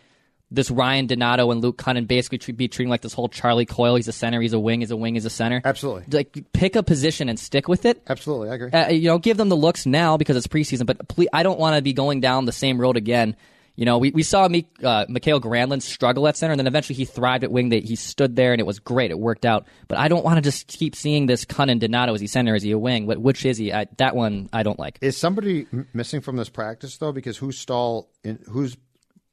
this 0.50 0.70
Ryan 0.70 1.06
Donato 1.06 1.50
and 1.50 1.61
Luke 1.61 1.79
Kunin 1.79 2.06
basically 2.06 2.52
be 2.52 2.69
treating 2.69 2.91
like 2.91 3.02
this 3.02 3.12
whole 3.12 3.29
Charlie 3.29 3.67
Coyle. 3.67 3.94
He's 3.97 4.08
a 4.08 4.12
center. 4.12 4.41
He's 4.41 4.52
a 4.52 4.58
wing. 4.58 4.81
He's 4.81 4.91
a 4.91 4.97
wing. 4.97 5.14
He's 5.14 5.25
a 5.25 5.31
center. 5.31 5.61
Absolutely. 5.64 6.05
Like 6.11 6.52
pick 6.52 6.76
a 6.76 6.82
position 6.82 7.29
and 7.29 7.38
stick 7.38 7.69
with 7.69 7.85
it. 7.85 8.02
Absolutely, 8.08 8.50
I 8.50 8.55
agree. 8.55 8.70
Uh, 8.70 8.88
you 8.88 9.08
know, 9.08 9.19
give 9.19 9.37
them 9.37 9.49
the 9.49 9.56
looks 9.56 9.87
now 9.87 10.17
because 10.17 10.37
it's 10.37 10.47
preseason. 10.47 10.87
But 10.87 11.08
please, 11.08 11.29
I 11.32 11.43
don't 11.43 11.58
want 11.58 11.76
to 11.76 11.82
be 11.82 11.93
going 11.93 12.20
down 12.20 12.44
the 12.47 12.52
same 12.52 12.81
road 12.81 12.97
again. 12.97 13.37
You 13.76 13.87
know, 13.87 13.97
we, 13.97 14.11
we 14.11 14.23
saw 14.23 14.47
me, 14.47 14.69
uh, 14.85 15.06
Mikael 15.08 15.41
Granlund 15.41 15.81
struggle 15.81 16.29
at 16.29 16.37
center, 16.37 16.53
and 16.53 16.58
then 16.58 16.67
eventually 16.67 16.96
he 16.96 17.06
thrived 17.06 17.44
at 17.44 17.53
wing. 17.53 17.70
That 17.70 17.85
he 17.85 17.96
stood 17.96 18.37
there, 18.37 18.53
and 18.53 18.61
it 18.61 18.67
was 18.67 18.79
great. 18.79 19.11
It 19.11 19.19
worked 19.19 19.46
out. 19.46 19.67
But 19.88 19.96
I 19.99 20.08
don't 20.08 20.25
want 20.25 20.37
to 20.37 20.43
just 20.43 20.67
keep 20.67 20.94
seeing 20.94 21.26
this 21.26 21.46
Kunin 21.46 21.79
Donato. 21.79 22.13
Is 22.13 22.20
he 22.20 22.27
center? 22.27 22.55
Is 22.55 22.63
he 22.63 22.72
a 22.72 22.79
wing? 22.79 23.06
What, 23.06 23.19
which 23.19 23.46
is 23.46 23.56
he? 23.56 23.72
I, 23.72 23.86
that 23.96 24.15
one 24.15 24.51
I 24.53 24.65
don't 24.65 24.79
like. 24.79 24.98
Is 25.01 25.17
somebody 25.17 25.67
m- 25.72 25.89
missing 25.94 26.20
from 26.20 26.36
this 26.36 26.51
practice 26.51 26.98
though? 26.98 27.13
Because 27.13 27.39
who's 27.39 27.56
Stahl? 27.56 28.10
In, 28.22 28.41
who's 28.51 28.77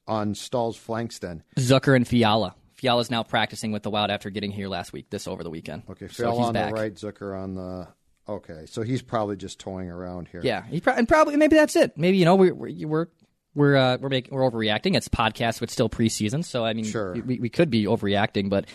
on 0.07 0.35
Staal's 0.35 0.77
flanks 0.77 1.19
then? 1.19 1.43
Zucker 1.57 1.95
and 1.95 2.07
Fiala. 2.07 2.55
Fiala's 2.75 3.09
now 3.09 3.23
practicing 3.23 3.71
with 3.71 3.83
the 3.83 3.89
Wild 3.89 4.11
after 4.11 4.29
getting 4.29 4.51
here 4.51 4.67
last 4.67 4.93
week. 4.93 5.09
This 5.09 5.27
over 5.27 5.43
the 5.43 5.49
weekend. 5.49 5.83
Okay, 5.89 6.07
so 6.07 6.29
he's 6.31 6.39
on 6.39 6.53
back. 6.53 6.69
the 6.73 6.79
right, 6.79 6.93
Zucker 6.93 7.37
on 7.37 7.55
the. 7.55 7.87
Okay, 8.29 8.65
so 8.67 8.81
he's 8.81 9.01
probably 9.01 9.35
just 9.37 9.57
toying 9.59 9.89
around 9.89 10.27
here. 10.27 10.41
Yeah, 10.43 10.63
he 10.65 10.81
pro- 10.81 10.93
and 10.93 11.07
probably 11.07 11.37
maybe 11.37 11.55
that's 11.55 11.75
it. 11.75 11.97
Maybe 11.97 12.17
you 12.17 12.25
know 12.25 12.35
we're 12.35 12.53
we're 12.53 12.71
we're 12.87 13.07
we're 13.55 13.75
uh, 13.77 13.97
we're 13.99 14.09
making 14.09 14.33
we're 14.35 14.49
overreacting. 14.49 14.95
It's 14.95 15.07
podcast, 15.07 15.59
but 15.61 15.69
still 15.71 15.89
preseason. 15.89 16.43
So 16.45 16.63
I 16.65 16.73
mean, 16.73 16.85
Sure. 16.85 17.13
we, 17.15 17.39
we 17.39 17.49
could 17.49 17.69
be 17.69 17.85
overreacting, 17.85 18.49
but 18.49 18.65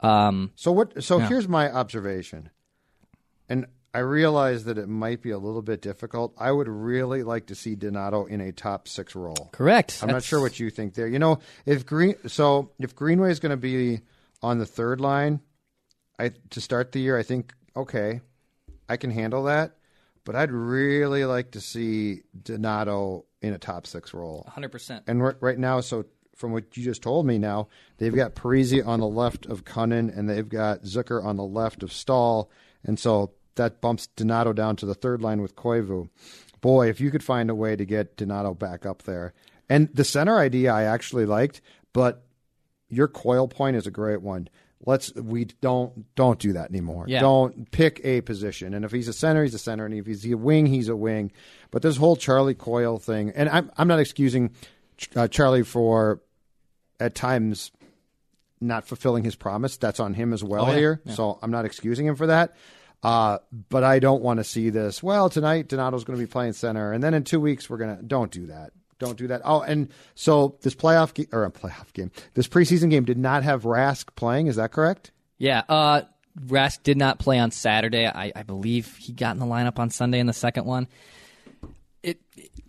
um, 0.00 0.50
So 0.56 0.72
what? 0.72 1.02
So 1.04 1.18
here's 1.20 1.48
my 1.48 1.70
observation, 1.72 2.50
and 3.48 3.66
I 3.96 4.00
realize 4.00 4.64
that 4.64 4.76
it 4.76 4.90
might 4.90 5.22
be 5.22 5.30
a 5.30 5.38
little 5.38 5.62
bit 5.62 5.80
difficult. 5.80 6.34
I 6.36 6.52
would 6.52 6.68
really 6.68 7.22
like 7.22 7.46
to 7.46 7.54
see 7.54 7.74
Donato 7.76 8.26
in 8.26 8.42
a 8.42 8.52
top 8.52 8.88
six 8.88 9.16
role. 9.16 9.48
correct. 9.52 10.00
I'm 10.02 10.10
not 10.10 10.22
sure 10.22 10.38
what 10.38 10.60
you 10.60 10.68
think 10.68 10.92
there. 10.92 11.08
You 11.08 11.18
know, 11.18 11.38
if 11.64 11.86
Green, 11.86 12.14
so 12.26 12.72
if 12.78 12.94
Greenway 12.94 13.30
is 13.30 13.40
going 13.40 13.50
to 13.50 13.56
be 13.56 14.00
on 14.42 14.58
the 14.58 14.66
third 14.66 15.00
line, 15.00 15.40
I 16.18 16.32
to 16.50 16.60
start 16.60 16.92
the 16.92 17.00
year, 17.00 17.18
I 17.18 17.22
think 17.22 17.54
okay, 17.74 18.20
I 18.86 18.98
can 18.98 19.10
handle 19.10 19.44
that. 19.44 19.78
But 20.24 20.36
I'd 20.36 20.52
really 20.52 21.24
like 21.24 21.52
to 21.52 21.62
see 21.62 22.20
Donato 22.42 23.24
in 23.40 23.54
a 23.54 23.58
top 23.58 23.86
six 23.86 24.12
role. 24.12 24.42
100. 24.44 24.68
percent 24.68 25.04
And 25.06 25.22
right, 25.22 25.36
right 25.40 25.58
now, 25.58 25.80
so 25.80 26.04
from 26.34 26.52
what 26.52 26.76
you 26.76 26.84
just 26.84 27.00
told 27.00 27.24
me 27.24 27.38
now, 27.38 27.68
they've 27.96 28.14
got 28.14 28.34
Parise 28.34 28.86
on 28.86 29.00
the 29.00 29.06
left 29.06 29.46
of 29.46 29.64
Kunin, 29.64 30.14
and 30.14 30.28
they've 30.28 30.46
got 30.48 30.82
Zucker 30.82 31.24
on 31.24 31.36
the 31.36 31.44
left 31.44 31.82
of 31.82 31.94
Staal, 31.94 32.50
and 32.84 32.98
so 32.98 33.30
that 33.56 33.80
bumps 33.80 34.06
Donato 34.08 34.52
down 34.52 34.76
to 34.76 34.86
the 34.86 34.94
third 34.94 35.20
line 35.22 35.42
with 35.42 35.56
Koivu. 35.56 36.08
Boy, 36.60 36.88
if 36.88 37.00
you 37.00 37.10
could 37.10 37.22
find 37.24 37.50
a 37.50 37.54
way 37.54 37.76
to 37.76 37.84
get 37.84 38.16
Donato 38.16 38.54
back 38.54 38.86
up 38.86 39.02
there, 39.02 39.34
and 39.68 39.88
the 39.92 40.04
center 40.04 40.38
idea 40.38 40.72
I 40.72 40.84
actually 40.84 41.26
liked, 41.26 41.60
but 41.92 42.24
your 42.88 43.08
Coyle 43.08 43.48
point 43.48 43.76
is 43.76 43.86
a 43.86 43.90
great 43.90 44.22
one. 44.22 44.48
Let's 44.84 45.12
we 45.14 45.46
don't 45.60 46.14
don't 46.14 46.38
do 46.38 46.52
that 46.52 46.70
anymore. 46.70 47.06
Yeah. 47.08 47.20
Don't 47.20 47.70
pick 47.70 48.00
a 48.04 48.20
position, 48.20 48.74
and 48.74 48.84
if 48.84 48.92
he's 48.92 49.08
a 49.08 49.12
center, 49.12 49.42
he's 49.42 49.54
a 49.54 49.58
center, 49.58 49.84
and 49.86 49.94
if 49.94 50.06
he's 50.06 50.24
a 50.30 50.34
wing, 50.34 50.66
he's 50.66 50.88
a 50.88 50.96
wing. 50.96 51.32
But 51.70 51.82
this 51.82 51.96
whole 51.96 52.14
Charlie 52.16 52.54
Coyle 52.54 52.98
thing, 52.98 53.32
and 53.34 53.48
I'm 53.48 53.70
I'm 53.76 53.88
not 53.88 53.98
excusing 54.00 54.50
uh, 55.16 55.28
Charlie 55.28 55.62
for 55.62 56.20
at 57.00 57.14
times 57.14 57.72
not 58.60 58.86
fulfilling 58.86 59.24
his 59.24 59.34
promise. 59.34 59.76
That's 59.76 60.00
on 60.00 60.14
him 60.14 60.32
as 60.32 60.42
well 60.44 60.66
Oh, 60.66 60.70
yeah. 60.70 60.76
here. 60.78 61.00
So 61.14 61.38
I'm 61.42 61.50
not 61.50 61.64
excusing 61.64 62.06
him 62.06 62.16
for 62.16 62.26
that. 62.28 62.54
Uh, 63.02 63.38
but 63.68 63.84
I 63.84 63.98
don't 63.98 64.22
want 64.22 64.38
to 64.38 64.44
see 64.44 64.70
this. 64.70 65.02
Well, 65.02 65.30
tonight 65.30 65.68
Donato's 65.68 66.04
going 66.04 66.18
to 66.18 66.24
be 66.24 66.30
playing 66.30 66.54
center, 66.54 66.92
and 66.92 67.02
then 67.02 67.14
in 67.14 67.24
two 67.24 67.40
weeks 67.40 67.70
we're 67.70 67.76
gonna. 67.76 68.00
Don't 68.02 68.30
do 68.30 68.46
that. 68.46 68.72
Don't 68.98 69.18
do 69.18 69.28
that. 69.28 69.42
Oh, 69.44 69.60
and 69.60 69.88
so 70.14 70.56
this 70.62 70.74
playoff 70.74 71.12
ge- 71.14 71.28
or 71.32 71.44
a 71.44 71.50
playoff 71.50 71.92
game, 71.92 72.10
this 72.34 72.48
preseason 72.48 72.90
game 72.90 73.04
did 73.04 73.18
not 73.18 73.42
have 73.44 73.62
Rask 73.62 74.14
playing. 74.16 74.46
Is 74.46 74.56
that 74.56 74.72
correct? 74.72 75.12
Yeah, 75.38 75.62
uh, 75.68 76.02
Rask 76.46 76.82
did 76.82 76.96
not 76.96 77.18
play 77.18 77.38
on 77.38 77.50
Saturday. 77.50 78.06
I, 78.06 78.32
I 78.34 78.42
believe 78.42 78.96
he 78.96 79.12
got 79.12 79.34
in 79.34 79.40
the 79.40 79.46
lineup 79.46 79.78
on 79.78 79.90
Sunday 79.90 80.18
in 80.18 80.26
the 80.26 80.32
second 80.32 80.64
one. 80.64 80.88
It 82.02 82.20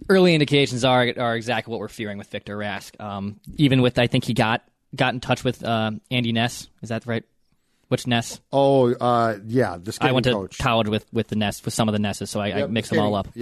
early 0.10 0.34
indications 0.34 0.84
are 0.84 1.14
are 1.18 1.36
exactly 1.36 1.72
what 1.72 1.80
we're 1.80 1.88
fearing 1.88 2.18
with 2.18 2.28
Victor 2.28 2.58
Rask. 2.58 3.00
Um, 3.02 3.40
even 3.56 3.82
with 3.82 3.98
I 3.98 4.08
think 4.08 4.26
he 4.26 4.34
got 4.34 4.64
got 4.96 5.14
in 5.14 5.20
touch 5.20 5.44
with 5.44 5.64
uh, 5.64 5.92
Andy 6.12 6.32
Ness. 6.32 6.70
Is 6.82 6.90
that 6.90 7.06
right? 7.06 7.24
Which 7.90 8.06
Ness? 8.08 8.40
Oh, 8.52 8.94
uh, 8.94 9.38
yeah, 9.46 9.78
the 9.82 9.98
I 10.02 10.12
went 10.12 10.26
to 10.26 10.34
coach. 10.34 10.58
college 10.58 10.90
with 10.90 11.06
with 11.14 11.28
the 11.30 11.36
Ness 11.36 11.64
with 11.64 11.74
some 11.74 11.88
of 11.88 11.94
the 11.94 12.00
Nesses, 12.00 12.30
so 12.30 12.40
I, 12.40 12.48
I 12.48 12.58
Yep, 12.60 12.70
mixed 12.70 12.92
them 12.92 13.00
all 13.00 13.16
up. 13.16 13.28
yeah. 13.34 13.40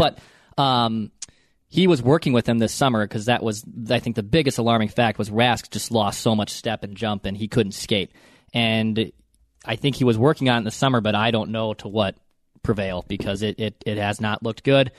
But 0.58 0.62
um, 0.62 1.12
he 1.68 1.88
was 1.88 2.02
working 2.02 2.32
with 2.34 2.48
him 2.48 2.60
this 2.60 2.72
summer 2.74 3.06
because 3.08 3.26
that 3.26 3.42
was 3.44 3.64
I 3.90 4.00
think 4.00 4.16
the 4.16 4.24
biggest 4.24 4.58
alarming 4.60 4.90
fact 4.90 5.18
was 5.18 5.30
Rask 5.30 5.72
just 5.72 5.92
lost 5.92 6.22
so 6.22 6.36
much 6.36 6.52
step 6.52 6.84
and 6.84 6.96
jump 6.96 7.26
and 7.26 7.36
he 7.36 7.48
couldn't 7.48 7.72
skate. 7.74 8.12
And 8.54 9.12
I 9.66 9.76
think 9.78 9.96
he 9.96 10.04
was 10.04 10.18
working 10.18 10.48
on 10.50 10.56
it 10.56 10.60
in 10.60 10.64
the 10.66 10.72
summer, 10.72 11.02
but 11.02 11.16
I 11.16 11.32
don't 11.32 11.50
know 11.50 11.74
to 11.76 11.88
what 11.88 12.16
prevail 12.62 13.04
because 13.08 13.42
it, 13.42 13.60
it, 13.60 13.84
it 13.86 13.98
has 13.98 14.22
not 14.22 14.44
looked 14.44 14.64
good. 14.64 14.92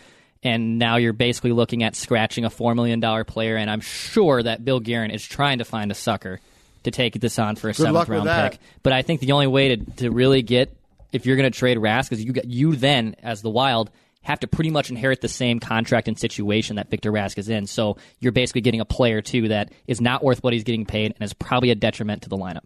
And 0.42 0.78
now 0.78 0.96
you're 0.96 1.12
basically 1.12 1.52
looking 1.52 1.82
at 1.82 1.96
scratching 1.96 2.44
a 2.44 2.50
$4 2.50 2.74
million 2.76 3.00
player, 3.24 3.56
and 3.56 3.70
I'm 3.70 3.80
sure 3.80 4.42
that 4.42 4.64
Bill 4.64 4.80
Guerin 4.80 5.10
is 5.10 5.24
trying 5.26 5.58
to 5.58 5.64
find 5.64 5.90
a 5.90 5.94
sucker 5.94 6.40
to 6.86 6.90
take 6.90 7.20
this 7.20 7.38
on 7.38 7.54
for 7.56 7.68
a 7.68 7.70
luck 7.70 7.76
seventh 7.76 8.08
round 8.08 8.50
pick. 8.52 8.60
But 8.82 8.92
I 8.92 9.02
think 9.02 9.20
the 9.20 9.32
only 9.32 9.46
way 9.46 9.76
to, 9.76 9.84
to 9.98 10.10
really 10.10 10.42
get, 10.42 10.76
if 11.12 11.26
you're 11.26 11.36
going 11.36 11.50
to 11.50 11.56
trade 11.56 11.78
Rask, 11.78 12.10
is 12.12 12.24
you, 12.24 12.32
got- 12.32 12.46
you 12.46 12.74
then, 12.74 13.14
as 13.22 13.42
the 13.42 13.50
Wild, 13.50 13.90
have 14.22 14.40
to 14.40 14.48
pretty 14.48 14.70
much 14.70 14.90
inherit 14.90 15.20
the 15.20 15.28
same 15.28 15.60
contract 15.60 16.08
and 16.08 16.18
situation 16.18 16.76
that 16.76 16.90
Victor 16.90 17.12
Rask 17.12 17.38
is 17.38 17.48
in. 17.48 17.66
So 17.68 17.96
you're 18.18 18.32
basically 18.32 18.62
getting 18.62 18.80
a 18.80 18.84
player, 18.84 19.22
too, 19.22 19.48
that 19.48 19.70
is 19.86 20.00
not 20.00 20.24
worth 20.24 20.42
what 20.42 20.52
he's 20.52 20.64
getting 20.64 20.84
paid 20.84 21.12
and 21.14 21.22
is 21.22 21.32
probably 21.32 21.70
a 21.70 21.76
detriment 21.76 22.22
to 22.22 22.28
the 22.28 22.36
lineup. 22.36 22.64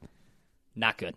Not 0.75 0.97
good. 0.97 1.15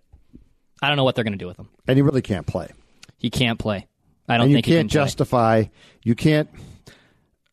I 0.82 0.90
don't 0.90 0.98
know 0.98 1.06
what 1.06 1.16
they're 1.16 1.24
going 1.24 1.32
to 1.32 1.38
do 1.38 1.48
with 1.48 1.58
him. 1.58 1.70
and 1.88 1.96
he 1.98 2.02
really 2.02 2.22
can't 2.22 2.46
play. 2.46 2.70
He 3.18 3.30
can't 3.30 3.58
play. 3.58 3.88
I 4.28 4.36
don't 4.36 4.44
and 4.44 4.52
you 4.52 4.58
think 4.58 4.66
he 4.66 4.72
can't 4.74 4.82
can 4.82 4.88
justify. 4.90 5.66
You 6.04 6.16
can't 6.16 6.50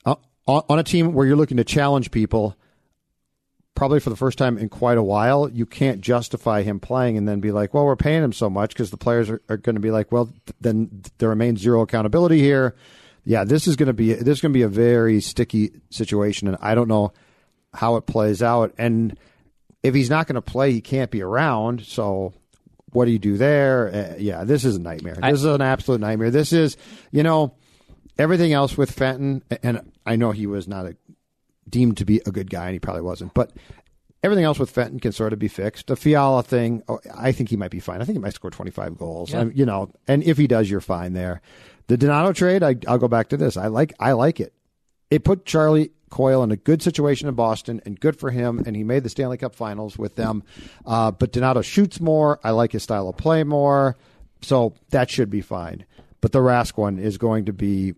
uh, 0.04 0.14
on 0.46 0.78
a 0.78 0.82
team 0.82 1.12
where 1.12 1.26
you're 1.26 1.36
looking 1.36 1.58
to 1.58 1.64
challenge 1.64 2.10
people. 2.10 2.56
Probably 3.80 4.00
for 4.00 4.10
the 4.10 4.16
first 4.16 4.36
time 4.36 4.58
in 4.58 4.68
quite 4.68 4.98
a 4.98 5.02
while, 5.02 5.48
you 5.48 5.64
can't 5.64 6.02
justify 6.02 6.60
him 6.60 6.80
playing 6.80 7.16
and 7.16 7.26
then 7.26 7.40
be 7.40 7.50
like, 7.50 7.72
"Well, 7.72 7.86
we're 7.86 7.96
paying 7.96 8.22
him 8.22 8.34
so 8.34 8.50
much," 8.50 8.74
because 8.74 8.90
the 8.90 8.98
players 8.98 9.30
are, 9.30 9.40
are 9.48 9.56
going 9.56 9.76
to 9.76 9.80
be 9.80 9.90
like, 9.90 10.12
"Well, 10.12 10.26
th- 10.26 10.56
then 10.60 11.00
there 11.16 11.30
remains 11.30 11.62
zero 11.62 11.80
accountability 11.80 12.40
here." 12.40 12.74
Yeah, 13.24 13.44
this 13.44 13.66
is 13.66 13.76
going 13.76 13.86
to 13.86 13.94
be 13.94 14.12
this 14.12 14.36
is 14.36 14.40
going 14.42 14.52
to 14.52 14.58
be 14.58 14.64
a 14.64 14.68
very 14.68 15.22
sticky 15.22 15.70
situation, 15.88 16.46
and 16.46 16.58
I 16.60 16.74
don't 16.74 16.88
know 16.88 17.14
how 17.72 17.96
it 17.96 18.04
plays 18.04 18.42
out. 18.42 18.74
And 18.76 19.18
if 19.82 19.94
he's 19.94 20.10
not 20.10 20.26
going 20.26 20.34
to 20.34 20.42
play, 20.42 20.72
he 20.72 20.82
can't 20.82 21.10
be 21.10 21.22
around. 21.22 21.86
So 21.86 22.34
what 22.92 23.06
do 23.06 23.12
you 23.12 23.18
do 23.18 23.38
there? 23.38 23.88
Uh, 24.12 24.16
yeah, 24.18 24.44
this 24.44 24.66
is 24.66 24.76
a 24.76 24.80
nightmare. 24.80 25.14
This 25.14 25.38
is 25.38 25.44
an 25.46 25.62
absolute 25.62 26.02
nightmare. 26.02 26.30
This 26.30 26.52
is, 26.52 26.76
you 27.12 27.22
know, 27.22 27.54
everything 28.18 28.52
else 28.52 28.76
with 28.76 28.90
Fenton, 28.90 29.42
and 29.62 29.90
I 30.04 30.16
know 30.16 30.32
he 30.32 30.46
was 30.46 30.68
not 30.68 30.84
a, 30.84 30.96
deemed 31.68 31.96
to 31.98 32.04
be 32.04 32.20
a 32.26 32.30
good 32.30 32.50
guy, 32.50 32.66
and 32.66 32.72
he 32.74 32.78
probably 32.80 33.02
wasn't, 33.02 33.32
but 33.34 33.52
everything 34.22 34.44
else 34.44 34.58
with 34.58 34.70
Fenton 34.70 35.00
can 35.00 35.12
sort 35.12 35.32
of 35.32 35.38
be 35.38 35.48
fixed. 35.48 35.86
The 35.86 35.96
Fiala 35.96 36.42
thing, 36.42 36.82
oh, 36.88 37.00
I 37.16 37.32
think 37.32 37.48
he 37.48 37.56
might 37.56 37.70
be 37.70 37.80
fine. 37.80 38.02
I 38.02 38.04
think 38.04 38.16
he 38.16 38.20
might 38.22 38.34
score 38.34 38.50
25 38.50 38.98
goals. 38.98 39.32
Yeah. 39.32 39.42
I- 39.42 39.50
you 39.54 39.64
know, 39.64 39.90
and 40.08 40.22
if 40.22 40.36
he 40.36 40.46
does, 40.46 40.70
you're 40.70 40.80
fine 40.80 41.12
there. 41.14 41.40
The 41.86 41.96
Donato 41.96 42.32
trade, 42.32 42.62
I, 42.62 42.76
I'll 42.86 42.98
go 42.98 43.08
back 43.08 43.28
to 43.30 43.36
this. 43.36 43.56
I 43.56 43.66
like, 43.68 43.92
I 43.98 44.12
like 44.12 44.38
it. 44.40 44.52
It 45.10 45.24
put 45.24 45.44
Charlie 45.44 45.90
Coyle 46.10 46.42
in 46.44 46.50
a 46.52 46.56
good 46.56 46.82
situation 46.82 47.28
in 47.28 47.34
Boston, 47.34 47.80
and 47.84 47.98
good 47.98 48.16
for 48.18 48.30
him. 48.30 48.62
And 48.64 48.76
he 48.76 48.84
made 48.84 49.02
the 49.04 49.08
Stanley 49.08 49.38
Cup 49.38 49.54
Finals 49.54 49.96
with 49.98 50.14
them. 50.16 50.42
Uh, 50.86 51.10
but 51.12 51.32
Donato 51.32 51.62
shoots 51.62 52.00
more. 52.00 52.38
I 52.44 52.50
like 52.50 52.72
his 52.72 52.82
style 52.82 53.08
of 53.08 53.16
play 53.16 53.42
more, 53.42 53.96
so 54.42 54.74
that 54.90 55.10
should 55.10 55.30
be 55.30 55.40
fine. 55.40 55.84
But 56.20 56.32
the 56.32 56.38
Rask 56.40 56.76
one 56.76 56.98
is 56.98 57.16
going 57.18 57.46
to 57.46 57.52
be 57.52 57.94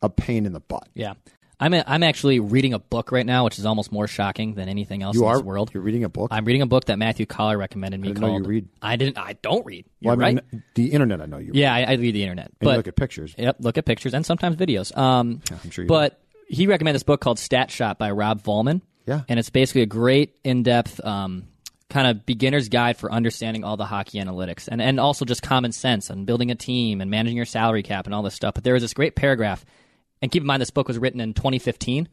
a 0.00 0.08
pain 0.08 0.46
in 0.46 0.52
the 0.52 0.60
butt. 0.60 0.88
Yeah. 0.94 1.14
I'm 1.62 1.74
a, 1.74 1.84
I'm 1.86 2.02
actually 2.02 2.40
reading 2.40 2.74
a 2.74 2.80
book 2.80 3.12
right 3.12 3.24
now, 3.24 3.44
which 3.44 3.56
is 3.56 3.64
almost 3.64 3.92
more 3.92 4.08
shocking 4.08 4.54
than 4.54 4.68
anything 4.68 5.02
else 5.02 5.14
You 5.14 5.22
in 5.22 5.28
are 5.28 5.36
this 5.36 5.44
world. 5.44 5.70
You're 5.72 5.82
reading 5.84 6.02
a 6.02 6.08
book. 6.08 6.28
I'm 6.32 6.44
reading 6.44 6.60
a 6.60 6.66
book 6.66 6.86
that 6.86 6.98
Matthew 6.98 7.24
Coller 7.24 7.56
recommended 7.56 8.00
me 8.00 8.08
I 8.08 8.12
didn't 8.12 8.28
know 8.28 8.36
you 8.38 8.44
read. 8.44 8.68
I 8.82 8.96
didn't. 8.96 9.16
I 9.16 9.34
don't 9.42 9.64
read. 9.64 9.86
You're 10.00 10.16
Well, 10.16 10.26
I 10.26 10.30
mean, 10.32 10.40
right. 10.52 10.62
The 10.74 10.86
internet, 10.92 11.20
I 11.20 11.26
know 11.26 11.38
you. 11.38 11.52
Yeah, 11.54 11.72
I, 11.72 11.82
I 11.82 11.92
read 11.92 12.16
the 12.16 12.22
internet, 12.22 12.46
And 12.46 12.54
you 12.62 12.68
but 12.68 12.76
look 12.78 12.88
at 12.88 12.96
pictures. 12.96 13.36
Yep, 13.38 13.56
look 13.60 13.78
at 13.78 13.84
pictures 13.84 14.12
and 14.12 14.26
sometimes 14.26 14.56
videos. 14.56 14.96
Um, 14.96 15.40
I'm 15.62 15.70
sure 15.70 15.84
you 15.84 15.88
but 15.88 16.20
he 16.48 16.66
recommended 16.66 16.96
this 16.96 17.04
book 17.04 17.20
called 17.20 17.38
Stat 17.38 17.70
Shot 17.70 17.96
by 17.96 18.10
Rob 18.10 18.42
Vollman. 18.42 18.82
Yeah. 19.06 19.22
and 19.28 19.38
it's 19.38 19.50
basically 19.50 19.82
a 19.82 19.86
great 19.86 20.36
in-depth 20.44 21.04
um, 21.04 21.48
kind 21.90 22.06
of 22.06 22.24
beginner's 22.24 22.68
guide 22.68 22.96
for 22.96 23.10
understanding 23.12 23.64
all 23.64 23.76
the 23.76 23.84
hockey 23.84 24.18
analytics 24.18 24.68
and 24.68 24.80
and 24.80 24.98
also 24.98 25.24
just 25.24 25.42
common 25.42 25.72
sense 25.72 26.08
and 26.08 26.24
building 26.24 26.50
a 26.50 26.54
team 26.54 27.00
and 27.00 27.10
managing 27.10 27.36
your 27.36 27.46
salary 27.46 27.82
cap 27.82 28.06
and 28.06 28.14
all 28.14 28.22
this 28.22 28.34
stuff. 28.34 28.54
But 28.54 28.64
there 28.64 28.74
was 28.74 28.82
this 28.82 28.94
great 28.94 29.14
paragraph, 29.14 29.64
and 30.22 30.30
keep 30.30 30.42
in 30.42 30.46
mind 30.46 30.62
this 30.62 30.70
book 30.70 30.88
was 30.88 30.98
written 30.98 31.20
in 31.20 31.34
2015. 31.34 32.08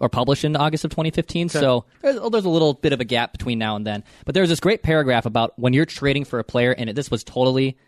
Or 0.00 0.10
published 0.10 0.44
in 0.44 0.54
August 0.54 0.84
of 0.84 0.90
2015. 0.90 1.48
So 1.48 1.86
there's, 2.02 2.16
oh, 2.16 2.28
there's 2.28 2.44
a 2.44 2.50
little 2.50 2.74
bit 2.74 2.92
of 2.92 3.00
a 3.00 3.06
gap 3.06 3.32
between 3.32 3.58
now 3.58 3.74
and 3.74 3.86
then. 3.86 4.04
But 4.26 4.34
there's 4.34 4.50
this 4.50 4.60
great 4.60 4.82
paragraph 4.82 5.24
about 5.24 5.58
when 5.58 5.72
you're 5.72 5.86
trading 5.86 6.26
for 6.26 6.38
a 6.38 6.44
player, 6.44 6.72
and 6.72 6.90
it, 6.90 6.92
this 6.96 7.10
was 7.10 7.24
totally 7.24 7.78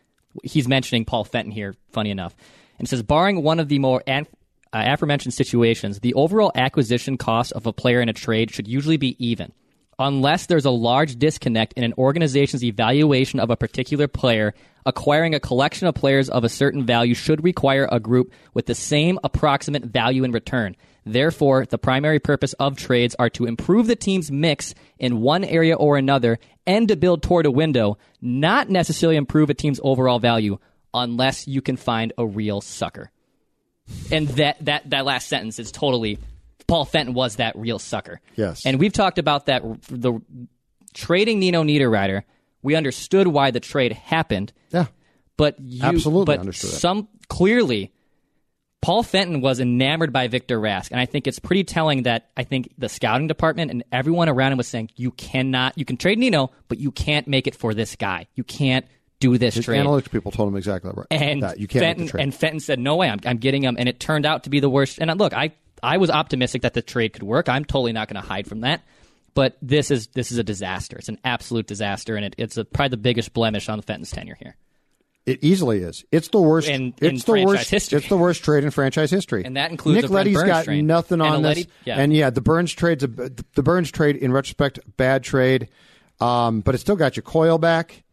he's 0.42 0.66
mentioning 0.66 1.04
Paul 1.04 1.24
Fenton 1.24 1.52
here, 1.52 1.74
funny 1.90 2.10
enough. 2.10 2.34
And 2.78 2.86
it 2.86 2.90
says, 2.90 3.02
barring 3.02 3.42
one 3.42 3.60
of 3.60 3.68
the 3.68 3.78
more 3.78 4.02
an, 4.06 4.26
uh, 4.72 4.82
aforementioned 4.86 5.34
situations, 5.34 6.00
the 6.00 6.14
overall 6.14 6.50
acquisition 6.54 7.16
cost 7.16 7.52
of 7.52 7.66
a 7.66 7.72
player 7.72 8.00
in 8.00 8.08
a 8.08 8.12
trade 8.12 8.50
should 8.50 8.66
usually 8.66 8.96
be 8.96 9.16
even. 9.24 9.52
Unless 9.98 10.46
there's 10.46 10.64
a 10.64 10.70
large 10.70 11.18
disconnect 11.18 11.74
in 11.74 11.84
an 11.84 11.94
organization's 11.96 12.64
evaluation 12.64 13.38
of 13.40 13.50
a 13.50 13.56
particular 13.56 14.08
player, 14.08 14.54
acquiring 14.86 15.34
a 15.34 15.40
collection 15.40 15.86
of 15.86 15.94
players 15.94 16.28
of 16.28 16.44
a 16.44 16.48
certain 16.48 16.84
value 16.84 17.14
should 17.14 17.44
require 17.44 17.88
a 17.90 18.00
group 18.00 18.32
with 18.52 18.66
the 18.66 18.74
same 18.74 19.18
approximate 19.22 19.84
value 19.84 20.24
in 20.24 20.32
return. 20.32 20.76
Therefore, 21.06 21.66
the 21.66 21.78
primary 21.78 22.18
purpose 22.18 22.54
of 22.54 22.76
trades 22.76 23.14
are 23.18 23.30
to 23.30 23.44
improve 23.44 23.86
the 23.86 23.96
team's 23.96 24.30
mix 24.30 24.74
in 24.98 25.20
one 25.20 25.44
area 25.44 25.74
or 25.74 25.96
another 25.96 26.38
and 26.66 26.88
to 26.88 26.96
build 26.96 27.22
toward 27.22 27.46
a 27.46 27.50
window, 27.50 27.98
not 28.20 28.70
necessarily 28.70 29.16
improve 29.16 29.50
a 29.50 29.54
team's 29.54 29.80
overall 29.82 30.18
value 30.18 30.58
unless 30.94 31.46
you 31.46 31.60
can 31.60 31.76
find 31.76 32.12
a 32.16 32.26
real 32.26 32.60
sucker. 32.60 33.10
And 34.10 34.28
that, 34.28 34.64
that, 34.64 34.88
that 34.90 35.04
last 35.04 35.28
sentence 35.28 35.58
is 35.58 35.70
totally 35.70 36.18
Paul 36.66 36.84
Fenton 36.84 37.14
was 37.14 37.36
that 37.36 37.56
real 37.56 37.78
sucker. 37.78 38.20
Yes. 38.36 38.64
And 38.64 38.78
we've 38.78 38.92
talked 38.92 39.18
about 39.18 39.46
that 39.46 39.62
the 39.88 40.20
trading 40.94 41.38
Nino 41.38 41.62
Niederreiter, 41.62 42.22
we 42.62 42.74
understood 42.74 43.26
why 43.28 43.50
the 43.50 43.60
trade 43.60 43.92
happened, 43.92 44.52
Yeah. 44.72 44.86
but 45.36 45.58
you 45.60 45.82
Absolutely 45.82 46.24
but 46.26 46.38
understood 46.40 46.70
that. 46.70 46.76
some 46.76 47.08
clearly 47.28 47.92
Paul 48.80 49.02
Fenton 49.02 49.40
was 49.40 49.60
enamored 49.60 50.12
by 50.12 50.28
Victor 50.28 50.60
Rask, 50.60 50.90
and 50.90 51.00
I 51.00 51.06
think 51.06 51.26
it's 51.26 51.38
pretty 51.38 51.64
telling 51.64 52.02
that 52.02 52.28
I 52.36 52.44
think 52.44 52.70
the 52.76 52.88
scouting 52.90 53.28
department 53.28 53.70
and 53.70 53.82
everyone 53.90 54.28
around 54.28 54.52
him 54.52 54.58
was 54.58 54.68
saying 54.68 54.90
you 54.96 55.10
cannot, 55.12 55.78
you 55.78 55.86
can 55.86 55.96
trade 55.96 56.18
Nino, 56.18 56.50
but 56.68 56.78
you 56.78 56.90
can't 56.90 57.26
make 57.26 57.46
it 57.46 57.54
for 57.54 57.72
this 57.72 57.96
guy. 57.96 58.26
You 58.34 58.44
can't 58.44 58.84
do 59.20 59.38
this 59.38 59.54
His 59.54 59.64
trade. 59.64 59.82
analytics 59.82 60.10
people 60.10 60.32
told 60.32 60.50
him 60.50 60.56
exactly 60.56 60.90
right. 60.94 61.06
and 61.10 61.42
that 61.42 61.58
you 61.58 61.66
can't 61.66 61.98
Fenton 61.98 62.20
and 62.20 62.34
Fenton 62.34 62.60
said 62.60 62.78
no 62.78 62.96
way, 62.96 63.08
I'm, 63.08 63.20
I'm 63.24 63.38
getting 63.38 63.62
him, 63.62 63.76
and 63.78 63.88
it 63.88 64.00
turned 64.00 64.26
out 64.26 64.44
to 64.44 64.50
be 64.50 64.60
the 64.60 64.68
worst. 64.68 64.98
And 64.98 65.10
uh, 65.10 65.14
look, 65.14 65.32
I 65.32 65.52
I 65.84 65.98
was 65.98 66.10
optimistic 66.10 66.62
that 66.62 66.74
the 66.74 66.82
trade 66.82 67.12
could 67.12 67.22
work. 67.22 67.48
I'm 67.48 67.64
totally 67.64 67.92
not 67.92 68.08
going 68.08 68.20
to 68.20 68.26
hide 68.26 68.46
from 68.46 68.62
that. 68.62 68.82
But 69.34 69.56
this 69.60 69.90
is 69.90 70.06
this 70.08 70.30
is 70.30 70.38
a 70.38 70.44
disaster. 70.44 70.96
It's 70.96 71.08
an 71.08 71.18
absolute 71.24 71.66
disaster, 71.66 72.14
and 72.14 72.24
it, 72.24 72.34
it's 72.38 72.56
a, 72.56 72.64
probably 72.64 72.90
the 72.90 72.98
biggest 72.98 73.32
blemish 73.32 73.68
on 73.68 73.82
Fenton's 73.82 74.12
tenure 74.12 74.36
here. 74.40 74.56
It 75.26 75.42
easily 75.42 75.78
is. 75.78 76.04
It's 76.12 76.28
the 76.28 76.40
worst. 76.40 76.68
In- 76.68 76.94
in 77.00 77.14
it's 77.16 77.24
the 77.24 77.44
worst. 77.44 77.68
history. 77.68 77.98
It's 77.98 78.08
the 78.08 78.16
worst 78.16 78.44
trade 78.44 78.62
in 78.62 78.70
franchise 78.70 79.10
history, 79.10 79.44
And 79.44 79.56
that 79.56 79.70
includes 79.70 80.02
Nick 80.02 80.10
Leddy's 80.10 80.36
Burns 80.36 80.48
got 80.48 80.64
trade. 80.66 80.84
nothing 80.84 81.20
on 81.20 81.42
this. 81.42 81.56
Leddy- 81.56 81.68
yeah. 81.84 81.98
And 81.98 82.12
yeah, 82.12 82.30
the 82.30 82.42
Burns 82.42 82.72
trade's 82.72 83.02
a 83.02 83.08
the 83.08 83.62
Burns 83.62 83.90
trade 83.90 84.16
in 84.16 84.32
retrospect 84.32 84.78
bad 84.96 85.24
trade, 85.24 85.68
um, 86.20 86.60
but 86.60 86.74
it 86.74 86.78
still 86.78 86.96
got 86.96 87.16
your 87.16 87.22
Coyle 87.22 87.58
back. 87.58 88.04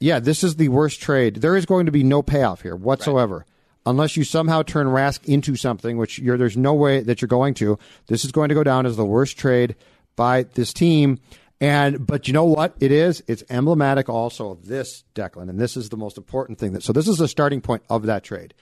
Yeah, 0.00 0.20
this 0.20 0.42
is 0.42 0.56
the 0.56 0.68
worst 0.70 1.00
trade. 1.00 1.36
There 1.36 1.56
is 1.56 1.66
going 1.66 1.86
to 1.86 1.92
be 1.92 2.02
no 2.02 2.22
payoff 2.22 2.62
here 2.62 2.74
whatsoever. 2.76 3.46
Unless 3.88 4.18
you 4.18 4.24
somehow 4.24 4.62
turn 4.62 4.86
Rask 4.86 5.24
into 5.24 5.56
something, 5.56 5.96
which 5.96 6.18
there's 6.22 6.58
no 6.58 6.74
way 6.74 7.00
that 7.00 7.22
you're 7.22 7.26
going 7.26 7.54
to. 7.54 7.78
This 8.06 8.22
is 8.22 8.32
going 8.32 8.50
to 8.50 8.54
go 8.54 8.62
down 8.62 8.84
as 8.84 8.98
the 8.98 9.04
worst 9.04 9.38
trade 9.38 9.76
by 10.14 10.42
this 10.42 10.74
team. 10.74 11.20
And 11.58 12.06
but 12.06 12.28
you 12.28 12.34
know 12.34 12.44
what 12.44 12.74
it 12.80 12.92
is? 12.92 13.22
It's 13.26 13.42
emblematic 13.48 14.10
also 14.10 14.50
of 14.50 14.66
this 14.66 15.04
Declan, 15.14 15.48
and 15.48 15.58
this 15.58 15.74
is 15.74 15.88
the 15.88 15.96
most 15.96 16.18
important 16.18 16.58
thing. 16.58 16.74
That 16.74 16.82
so 16.82 16.92
this 16.92 17.08
is 17.08 17.16
the 17.16 17.28
starting 17.28 17.62
point 17.62 17.82
of 17.88 18.04
that 18.04 18.24
trade. 18.24 18.52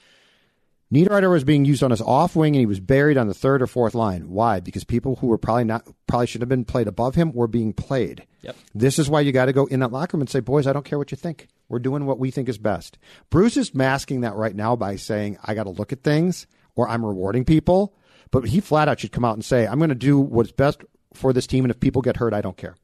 Niederreiter 0.92 1.30
was 1.30 1.42
being 1.42 1.64
used 1.64 1.82
on 1.82 1.90
his 1.90 2.00
off 2.00 2.36
wing 2.36 2.54
and 2.54 2.60
he 2.60 2.66
was 2.66 2.78
buried 2.78 3.16
on 3.16 3.26
the 3.26 3.34
third 3.34 3.60
or 3.60 3.66
fourth 3.66 3.94
line. 3.94 4.28
Why? 4.30 4.60
Because 4.60 4.84
people 4.84 5.16
who 5.16 5.26
were 5.26 5.38
probably 5.38 5.64
not 5.64 5.86
probably 6.06 6.28
should 6.28 6.42
have 6.42 6.48
been 6.48 6.64
played 6.64 6.86
above 6.86 7.16
him 7.16 7.32
were 7.32 7.48
being 7.48 7.72
played. 7.72 8.24
Yep. 8.42 8.56
This 8.74 8.98
is 8.98 9.10
why 9.10 9.20
you 9.22 9.32
got 9.32 9.46
to 9.46 9.52
go 9.52 9.66
in 9.66 9.80
that 9.80 9.90
locker 9.90 10.16
room 10.16 10.22
and 10.22 10.30
say, 10.30 10.38
"Boys, 10.38 10.66
I 10.66 10.72
don't 10.72 10.84
care 10.84 10.98
what 10.98 11.10
you 11.10 11.16
think. 11.16 11.48
We're 11.68 11.80
doing 11.80 12.06
what 12.06 12.20
we 12.20 12.30
think 12.30 12.48
is 12.48 12.58
best." 12.58 12.98
Bruce 13.30 13.56
is 13.56 13.74
masking 13.74 14.20
that 14.20 14.36
right 14.36 14.54
now 14.54 14.76
by 14.76 14.94
saying, 14.94 15.38
"I 15.42 15.54
got 15.54 15.64
to 15.64 15.70
look 15.70 15.92
at 15.92 16.04
things 16.04 16.46
or 16.76 16.88
I'm 16.88 17.04
rewarding 17.04 17.44
people." 17.44 17.96
But 18.30 18.46
he 18.48 18.60
flat 18.60 18.88
out 18.88 19.00
should 19.00 19.12
come 19.12 19.24
out 19.24 19.34
and 19.34 19.44
say, 19.44 19.66
"I'm 19.66 19.78
going 19.78 19.88
to 19.88 19.96
do 19.96 20.20
what's 20.20 20.52
best 20.52 20.84
for 21.14 21.32
this 21.32 21.48
team 21.48 21.64
and 21.64 21.70
if 21.72 21.80
people 21.80 22.02
get 22.02 22.18
hurt, 22.18 22.32
I 22.32 22.42
don't 22.42 22.56
care." 22.56 22.76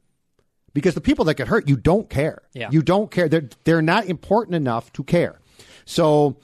Because 0.73 0.95
the 0.95 1.01
people 1.01 1.23
that 1.25 1.35
get 1.35 1.47
hurt, 1.47 1.69
you 1.69 1.77
don't 1.77 2.09
care. 2.09 2.41
Yeah. 2.53 2.69
You 2.69 2.81
don't 2.81 3.09
care. 3.09 3.29
They're 3.29 3.47
they're 3.63 3.81
not 3.81 4.07
important 4.07 4.55
enough 4.55 4.91
to 4.93 5.03
care. 5.05 5.39
So 5.85 6.37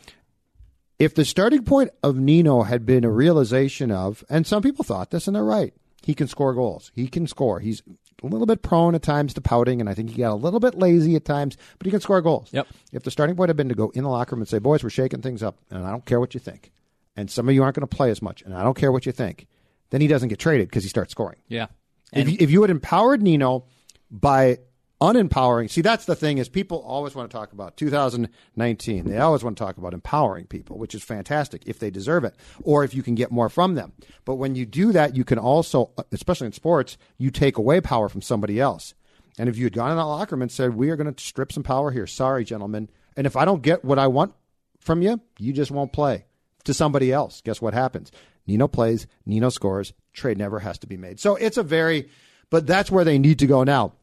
if 1.00 1.15
the 1.15 1.25
starting 1.25 1.63
point 1.63 1.91
of 2.03 2.18
Nino 2.18 2.63
had 2.63 2.86
been 2.86 3.06
a 3.06 3.10
realization 3.10 3.89
of, 3.89 4.24
and 4.29 4.46
some 4.46 4.62
people 4.62 4.84
thought 4.84 5.12
this, 5.12 5.27
and 5.27 5.36
they're 5.36 5.44
right, 5.44 5.74
he 6.03 6.13
can 6.13 6.27
score 6.27 6.53
goals. 6.53 6.91
He 6.94 7.08
can 7.08 7.25
score. 7.25 7.60
He's 7.60 7.82
a 8.22 8.27
little 8.27 8.46
bit 8.46 8.62
prone 8.62 8.96
at 8.96 9.01
times 9.01 9.34
to 9.34 9.41
pouting, 9.41 9.79
and 9.79 9.89
I 9.89 9.94
think 9.94 10.10
he 10.10 10.18
got 10.18 10.34
a 10.34 10.36
little 10.36 10.60
bit 10.60 10.75
lazy 10.75 11.15
at 11.15 11.24
times, 11.24 11.58
but 11.77 11.86
he 11.86 11.91
can 11.91 12.01
score 12.01 12.22
goals. 12.22 12.50
Yep. 12.51 12.68
If 12.91 13.03
the 13.03 13.12
starting 13.12 13.38
point 13.38 13.50
had 13.50 13.58
been 13.58 13.70
to 13.70 13.75
go 13.75 13.91
in 13.96 14.03
the 14.03 14.10
locker 14.10 14.36
room 14.36 14.41
and 14.41 14.50
say, 14.50 14.60
boys, 14.60 14.84
we're 14.84 14.89
shaking 14.89 15.22
things 15.22 15.41
up, 15.41 15.58
and 15.72 15.86
I 15.86 15.89
don't 15.89 16.06
care 16.06 16.20
what 16.20 16.34
you 16.34 16.39
think, 16.39 16.72
and 17.15 17.32
some 17.32 17.48
of 17.48 17.56
you 17.56 17.63
aren't 17.63 17.75
going 17.75 17.88
to 17.88 17.96
play 17.96 18.12
as 18.12 18.22
much, 18.22 18.41
and 18.41 18.53
I 18.53 18.63
don't 18.63 18.77
care 18.77 18.91
what 18.91 19.06
you 19.06 19.13
think, 19.13 19.48
then 19.89 20.01
he 20.01 20.08
doesn't 20.08 20.29
get 20.29 20.39
traded 20.39 20.68
because 20.68 20.84
he 20.84 20.89
starts 20.89 21.12
scoring. 21.12 21.39
Yeah. 21.48 21.68
If 22.12 22.29
you, 22.29 22.38
if 22.39 22.51
you 22.51 22.62
had 22.62 22.72
empowered 22.72 23.22
Nino 23.22 23.65
by 24.12 24.60
unempowering, 25.01 25.70
see 25.70 25.82
that's 25.82 26.06
the 26.06 26.15
thing 26.15 26.38
is 26.38 26.50
people 26.50 26.79
always 26.79 27.15
want 27.15 27.29
to 27.29 27.36
talk 27.36 27.53
about 27.53 27.77
2019. 27.77 29.06
They 29.06 29.18
always 29.18 29.44
want 29.44 29.58
to 29.58 29.63
talk 29.63 29.77
about 29.77 29.94
empowering 29.94 30.46
people, 30.46 30.77
which 30.77 30.94
is 30.94 31.03
fantastic 31.03 31.63
if 31.65 31.79
they 31.79 31.89
deserve 31.89 32.24
it 32.24 32.36
or 32.63 32.84
if 32.84 32.94
you 32.94 33.01
can 33.01 33.15
get 33.15 33.32
more 33.32 33.50
from 33.50 33.75
them. 33.75 33.94
But 34.25 34.36
when 34.36 34.56
you 34.56 34.65
do 34.65 34.91
that, 34.91 35.15
you 35.15 35.24
can 35.24 35.39
also, 35.39 35.91
especially 36.12 36.48
in 36.48 36.53
sports, 36.53 36.98
you 37.18 37.32
take 37.32 37.58
away 37.58 37.82
power 37.82 38.10
from 38.10 38.22
somebody 38.22 38.60
else. 38.60 38.94
And 39.38 39.48
if 39.48 39.58
you 39.58 39.63
had 39.65 39.74
gone 39.74 39.91
in 39.91 39.98
that 39.98 40.03
locker 40.03 40.36
room 40.36 40.41
and 40.41 40.51
said, 40.51 40.75
"We 40.75 40.89
are 40.89 40.98
going 40.98 41.13
to 41.13 41.24
strip 41.24 41.53
some 41.53 41.63
power 41.63 41.91
here," 41.91 42.06
sorry, 42.06 42.44
gentlemen, 42.44 42.89
and 43.15 43.25
if 43.25 43.38
I 43.38 43.46
don't 43.46 43.62
get 43.62 43.86
what 43.86 44.00
I 44.00 44.08
want 44.08 44.34
from 44.79 45.01
you, 45.01 45.22
you 45.38 45.53
just 45.53 45.72
won't 45.72 45.94
play 45.94 46.25
to 46.65 46.74
somebody 46.74 47.13
else. 47.13 47.41
Guess 47.41 47.62
what 47.62 47.74
happens? 47.74 48.12
Nino 48.48 48.68
plays, 48.68 49.08
Nino 49.25 49.50
scores, 49.50 49.94
trade 50.12 50.38
never 50.38 50.60
has 50.60 50.77
to 50.79 50.88
be 50.88 50.98
made. 50.98 51.20
So 51.20 51.36
it's 51.36 51.58
a 51.58 51.63
very, 51.63 52.10
but 52.50 52.68
that's 52.68 52.91
where 52.91 53.06
they 53.06 53.18
need 53.18 53.39
to 53.39 53.48
go 53.48 53.63
now. 53.63 53.94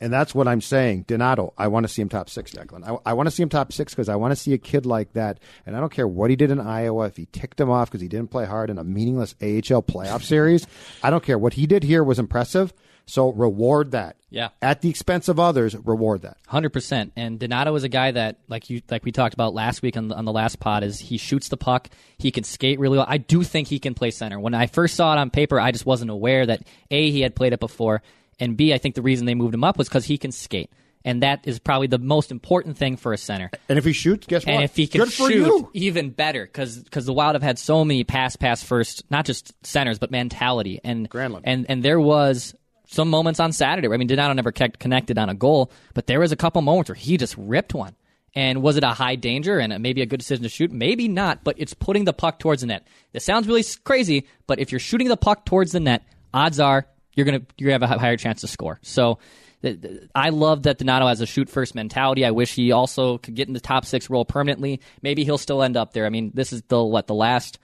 And 0.00 0.12
that's 0.12 0.34
what 0.34 0.48
I'm 0.48 0.60
saying. 0.62 1.02
Donato, 1.02 1.52
I 1.58 1.68
want 1.68 1.84
to 1.84 1.92
see 1.92 2.00
him 2.00 2.08
top 2.08 2.30
six, 2.30 2.52
Declan. 2.52 2.88
I, 2.88 3.10
I 3.10 3.12
want 3.12 3.26
to 3.26 3.30
see 3.30 3.42
him 3.42 3.50
top 3.50 3.72
six 3.72 3.92
because 3.92 4.08
I 4.08 4.16
want 4.16 4.32
to 4.32 4.36
see 4.36 4.54
a 4.54 4.58
kid 4.58 4.86
like 4.86 5.12
that. 5.12 5.38
And 5.66 5.76
I 5.76 5.80
don't 5.80 5.92
care 5.92 6.08
what 6.08 6.30
he 6.30 6.36
did 6.36 6.50
in 6.50 6.58
Iowa, 6.58 7.06
if 7.06 7.16
he 7.16 7.26
ticked 7.32 7.60
him 7.60 7.70
off 7.70 7.90
because 7.90 8.00
he 8.00 8.08
didn't 8.08 8.30
play 8.30 8.46
hard 8.46 8.70
in 8.70 8.78
a 8.78 8.84
meaningless 8.84 9.34
AHL 9.42 9.82
playoff 9.82 10.22
series. 10.22 10.66
I 11.02 11.10
don't 11.10 11.22
care. 11.22 11.38
What 11.38 11.54
he 11.54 11.66
did 11.66 11.82
here 11.82 12.02
was 12.02 12.18
impressive. 12.18 12.72
So 13.10 13.32
reward 13.32 13.90
that. 13.90 14.16
Yeah. 14.30 14.50
At 14.62 14.82
the 14.82 14.88
expense 14.88 15.28
of 15.28 15.40
others, 15.40 15.74
reward 15.76 16.22
that. 16.22 16.36
Hundred 16.46 16.72
percent. 16.72 17.12
And 17.16 17.40
Donato 17.40 17.74
is 17.74 17.82
a 17.82 17.88
guy 17.88 18.12
that, 18.12 18.38
like 18.46 18.70
you, 18.70 18.82
like 18.88 19.04
we 19.04 19.10
talked 19.10 19.34
about 19.34 19.52
last 19.52 19.82
week 19.82 19.96
on 19.96 20.06
the, 20.06 20.14
on 20.14 20.24
the 20.24 20.32
last 20.32 20.60
pod, 20.60 20.84
is 20.84 21.00
he 21.00 21.16
shoots 21.16 21.48
the 21.48 21.56
puck. 21.56 21.88
He 22.18 22.30
can 22.30 22.44
skate 22.44 22.78
really 22.78 22.98
well. 22.98 23.06
I 23.08 23.18
do 23.18 23.42
think 23.42 23.66
he 23.66 23.80
can 23.80 23.94
play 23.94 24.12
center. 24.12 24.38
When 24.38 24.54
I 24.54 24.68
first 24.68 24.94
saw 24.94 25.12
it 25.12 25.18
on 25.18 25.30
paper, 25.30 25.58
I 25.58 25.72
just 25.72 25.86
wasn't 25.86 26.12
aware 26.12 26.46
that 26.46 26.62
a 26.92 27.10
he 27.10 27.20
had 27.22 27.34
played 27.34 27.52
it 27.52 27.58
before, 27.58 28.00
and 28.40 28.56
b 28.56 28.72
I 28.74 28.78
think 28.78 28.94
the 28.94 29.02
reason 29.02 29.26
they 29.26 29.34
moved 29.34 29.54
him 29.54 29.62
up 29.62 29.78
was 29.78 29.88
because 29.88 30.06
he 30.06 30.18
can 30.18 30.32
skate, 30.32 30.70
and 31.04 31.22
that 31.22 31.46
is 31.46 31.58
probably 31.58 31.86
the 31.86 31.98
most 31.98 32.30
important 32.30 32.76
thing 32.76 32.96
for 32.96 33.12
a 33.12 33.18
center. 33.18 33.50
And 33.68 33.78
if 33.78 33.84
he 33.84 33.92
shoots, 33.92 34.26
guess 34.26 34.44
what? 34.44 34.54
And 34.54 34.64
if 34.64 34.74
he 34.74 34.86
can 34.86 35.02
Good 35.02 35.12
shoot, 35.12 35.68
even 35.74 36.10
better, 36.10 36.44
because 36.44 36.84
the 36.84 37.12
Wild 37.12 37.34
have 37.34 37.42
had 37.42 37.58
so 37.58 37.84
many 37.84 38.04
pass 38.04 38.36
pass 38.36 38.62
first, 38.62 39.04
not 39.10 39.24
just 39.24 39.52
centers, 39.64 39.98
but 39.98 40.10
mentality. 40.10 40.80
And 40.82 41.08
Granlund. 41.08 41.42
and 41.44 41.66
and 41.68 41.82
there 41.82 42.00
was 42.00 42.54
some 42.86 43.08
moments 43.08 43.38
on 43.38 43.52
Saturday. 43.52 43.86
Where, 43.86 43.94
I 43.94 43.98
mean, 43.98 44.08
Donato 44.08 44.32
never 44.32 44.50
kept 44.50 44.80
connected 44.80 45.16
on 45.18 45.28
a 45.28 45.34
goal, 45.34 45.70
but 45.94 46.06
there 46.06 46.18
was 46.18 46.32
a 46.32 46.36
couple 46.36 46.60
moments 46.62 46.90
where 46.90 46.96
he 46.96 47.16
just 47.16 47.36
ripped 47.36 47.74
one. 47.74 47.94
And 48.32 48.62
was 48.62 48.76
it 48.76 48.84
a 48.84 48.90
high 48.90 49.16
danger 49.16 49.58
and 49.58 49.82
maybe 49.82 50.02
a 50.02 50.06
good 50.06 50.18
decision 50.20 50.44
to 50.44 50.48
shoot? 50.48 50.70
Maybe 50.70 51.08
not, 51.08 51.42
but 51.42 51.56
it's 51.58 51.74
putting 51.74 52.04
the 52.04 52.12
puck 52.12 52.38
towards 52.38 52.60
the 52.60 52.68
net. 52.68 52.86
This 53.12 53.24
sounds 53.24 53.48
really 53.48 53.64
crazy, 53.82 54.28
but 54.46 54.60
if 54.60 54.70
you're 54.70 54.78
shooting 54.78 55.08
the 55.08 55.16
puck 55.16 55.44
towards 55.44 55.72
the 55.72 55.80
net, 55.80 56.04
odds 56.32 56.60
are 56.60 56.86
you're 57.14 57.26
gonna 57.26 57.42
you're 57.58 57.72
have 57.72 57.82
a 57.82 57.86
higher 57.86 58.16
chance 58.16 58.40
to 58.42 58.48
score. 58.48 58.78
So. 58.82 59.18
th- 59.62 59.80
th- 59.80 60.08
I 60.14 60.30
love 60.30 60.62
that 60.62 60.78
Donato 60.78 61.06
has 61.06 61.20
a 61.20 61.26
shoot 61.26 61.50
first 61.50 61.74
mentality. 61.74 62.24
I 62.24 62.30
wish 62.30 62.54
he 62.54 62.72
also 62.72 63.18
could 63.18 63.34
get 63.34 63.46
in 63.46 63.52
the 63.52 63.60
top 63.60 63.84
six 63.84 64.08
role 64.08 64.24
permanently. 64.24 64.80
Maybe 65.02 65.22
he'll 65.24 65.36
still 65.36 65.62
end 65.62 65.76
up 65.76 65.92
there. 65.92 66.06
I 66.06 66.08
mean, 66.08 66.30
this 66.32 66.52
is 66.52 66.62
the 66.68 66.82
what 66.82 67.06
the 67.06 67.14
last 67.14 67.58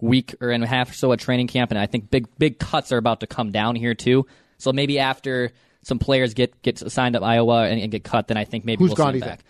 week 0.00 0.34
or 0.40 0.50
and 0.50 0.62
a 0.62 0.66
half 0.66 0.90
or 0.90 0.94
so 0.94 1.12
at 1.12 1.18
training 1.20 1.48
camp, 1.48 1.70
and 1.72 1.78
I 1.80 1.86
think 1.86 2.10
big 2.10 2.28
big 2.38 2.58
cuts 2.60 2.92
are 2.92 2.96
about 2.96 3.20
to 3.20 3.26
come 3.26 3.50
down 3.50 3.74
here 3.74 3.94
too. 3.94 4.26
So 4.58 4.72
maybe 4.72 5.00
after 5.00 5.50
some 5.82 5.98
players 5.98 6.34
get 6.34 6.62
get 6.62 6.78
signed 6.78 7.16
up 7.16 7.24
Iowa 7.24 7.64
and, 7.64 7.80
and 7.80 7.90
get 7.90 8.04
cut, 8.04 8.28
then 8.28 8.36
I 8.36 8.44
think 8.44 8.64
maybe 8.64 8.78
Who's 8.84 8.90
we'll 8.90 8.96
gone, 8.96 9.14
see 9.14 9.18
him 9.18 9.24
you 9.24 9.30
back. 9.30 9.44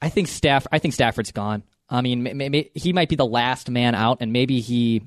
I 0.00 0.08
think 0.08 0.28
Staff. 0.28 0.66
I 0.72 0.78
think 0.78 0.94
Stafford's 0.94 1.32
gone. 1.32 1.62
I 1.90 2.00
mean, 2.00 2.22
may- 2.22 2.32
maybe 2.32 2.70
he 2.74 2.92
might 2.94 3.08
be 3.10 3.16
the 3.16 3.26
last 3.26 3.68
man 3.68 3.94
out, 3.94 4.18
and 4.20 4.32
maybe 4.32 4.60
he 4.60 5.02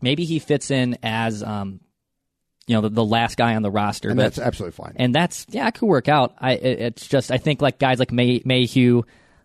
maybe 0.00 0.24
he 0.24 0.40
fits 0.40 0.70
in 0.72 0.98
as 1.02 1.42
um, 1.44 1.78
you 2.66 2.76
know 2.76 2.82
the, 2.82 2.90
the 2.90 3.04
last 3.04 3.36
guy 3.36 3.54
on 3.54 3.62
the 3.62 3.70
roster. 3.70 4.08
And 4.08 4.16
but- 4.16 4.22
that's 4.24 4.38
absolutely 4.38 4.76
fine. 4.76 4.94
and 4.96 5.14
that's 5.14 5.46
yeah, 5.50 5.68
it 5.68 5.74
could 5.74 5.86
work 5.86 6.08
out. 6.08 6.34
I 6.38 6.52
it, 6.52 6.80
it's 6.80 7.06
just 7.06 7.30
I 7.30 7.38
think 7.38 7.62
like 7.62 7.78
guys 7.78 7.98
like 7.98 8.12
May, 8.12 8.42
Mayhew, 8.44 9.02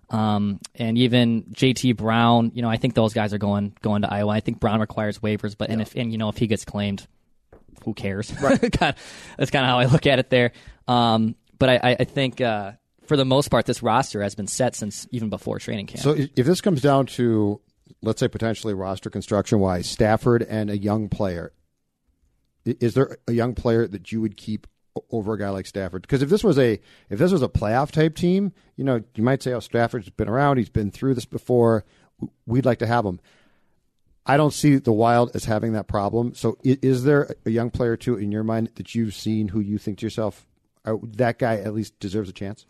um, 0.09 0.59
and 0.75 0.97
even 0.97 1.43
JT 1.43 1.97
Brown. 1.97 2.51
You 2.53 2.61
know, 2.61 2.69
I 2.69 2.77
think 2.77 2.93
those 2.93 3.13
guys 3.13 3.33
are 3.33 3.37
going 3.37 3.75
going 3.81 4.03
to 4.03 4.11
Iowa. 4.11 4.31
I 4.31 4.39
think 4.39 4.59
Brown 4.59 4.79
requires 4.79 5.19
waivers, 5.19 5.55
but 5.57 5.69
and 5.69 5.81
if 5.81 5.95
and 5.95 6.11
you 6.11 6.17
know 6.17 6.29
if 6.29 6.37
he 6.37 6.47
gets 6.47 6.65
claimed, 6.65 7.07
who 7.83 7.93
cares? 7.93 8.33
Right. 8.41 8.59
that's 8.79 9.51
kind 9.51 9.65
of 9.65 9.69
how 9.69 9.79
I 9.79 9.85
look 9.85 10.05
at 10.05 10.19
it 10.19 10.29
there. 10.29 10.51
Um, 10.87 11.35
but 11.59 11.69
I, 11.69 11.97
I, 11.99 12.03
think 12.03 12.39
uh, 12.39 12.73
for 13.07 13.17
the 13.17 13.25
most 13.25 13.49
part, 13.49 13.65
this 13.65 13.81
roster 13.81 14.21
has 14.21 14.35
been 14.35 14.47
set 14.47 14.75
since 14.75 15.07
even 15.11 15.29
before 15.29 15.59
training 15.59 15.87
camp. 15.87 16.01
So 16.01 16.11
if 16.11 16.45
this 16.45 16.61
comes 16.61 16.81
down 16.81 17.07
to, 17.07 17.59
let's 18.01 18.19
say, 18.19 18.27
potentially 18.27 18.73
roster 18.73 19.09
construction 19.09 19.59
wise, 19.59 19.87
Stafford 19.87 20.43
and 20.43 20.69
a 20.69 20.77
young 20.77 21.09
player, 21.09 21.51
is 22.79 22.93
there 22.93 23.17
a 23.27 23.33
young 23.33 23.53
player 23.53 23.87
that 23.87 24.11
you 24.11 24.21
would 24.21 24.37
keep 24.37 24.67
over 25.11 25.33
a 25.33 25.39
guy 25.39 25.49
like 25.49 25.65
Stafford? 25.67 26.01
Because 26.01 26.21
if 26.21 26.29
this 26.29 26.43
was 26.43 26.57
a 26.57 26.79
if 27.09 27.19
this 27.19 27.31
was 27.31 27.41
a 27.41 27.49
playoff 27.49 27.91
type 27.91 28.15
team, 28.15 28.53
you 28.75 28.83
know, 28.83 29.03
you 29.15 29.23
might 29.23 29.43
say, 29.43 29.53
"Oh, 29.53 29.59
Stafford's 29.59 30.09
been 30.09 30.29
around; 30.29 30.57
he's 30.57 30.69
been 30.69 30.91
through 30.91 31.15
this 31.15 31.25
before. 31.25 31.85
We'd 32.45 32.65
like 32.65 32.79
to 32.79 32.87
have 32.87 33.05
him." 33.05 33.19
I 34.27 34.35
don't 34.35 34.53
see 34.53 34.75
the 34.75 34.91
Wild 34.91 35.31
as 35.35 35.45
having 35.45 35.71
that 35.73 35.87
problem. 35.87 36.33
So, 36.35 36.57
is 36.63 37.05
there 37.05 37.33
a 37.45 37.49
young 37.49 37.69
player 37.69 37.95
too 37.95 38.17
in 38.17 38.31
your 38.31 38.43
mind 38.43 38.71
that 38.75 38.93
you've 38.93 39.15
seen 39.15 39.47
who 39.47 39.61
you 39.61 39.77
think 39.77 39.99
to 39.99 40.05
yourself, 40.05 40.45
oh, 40.83 41.01
that 41.15 41.39
guy 41.39 41.55
at 41.55 41.73
least 41.73 41.97
deserves 41.99 42.29
a 42.29 42.33
chance? 42.33 42.65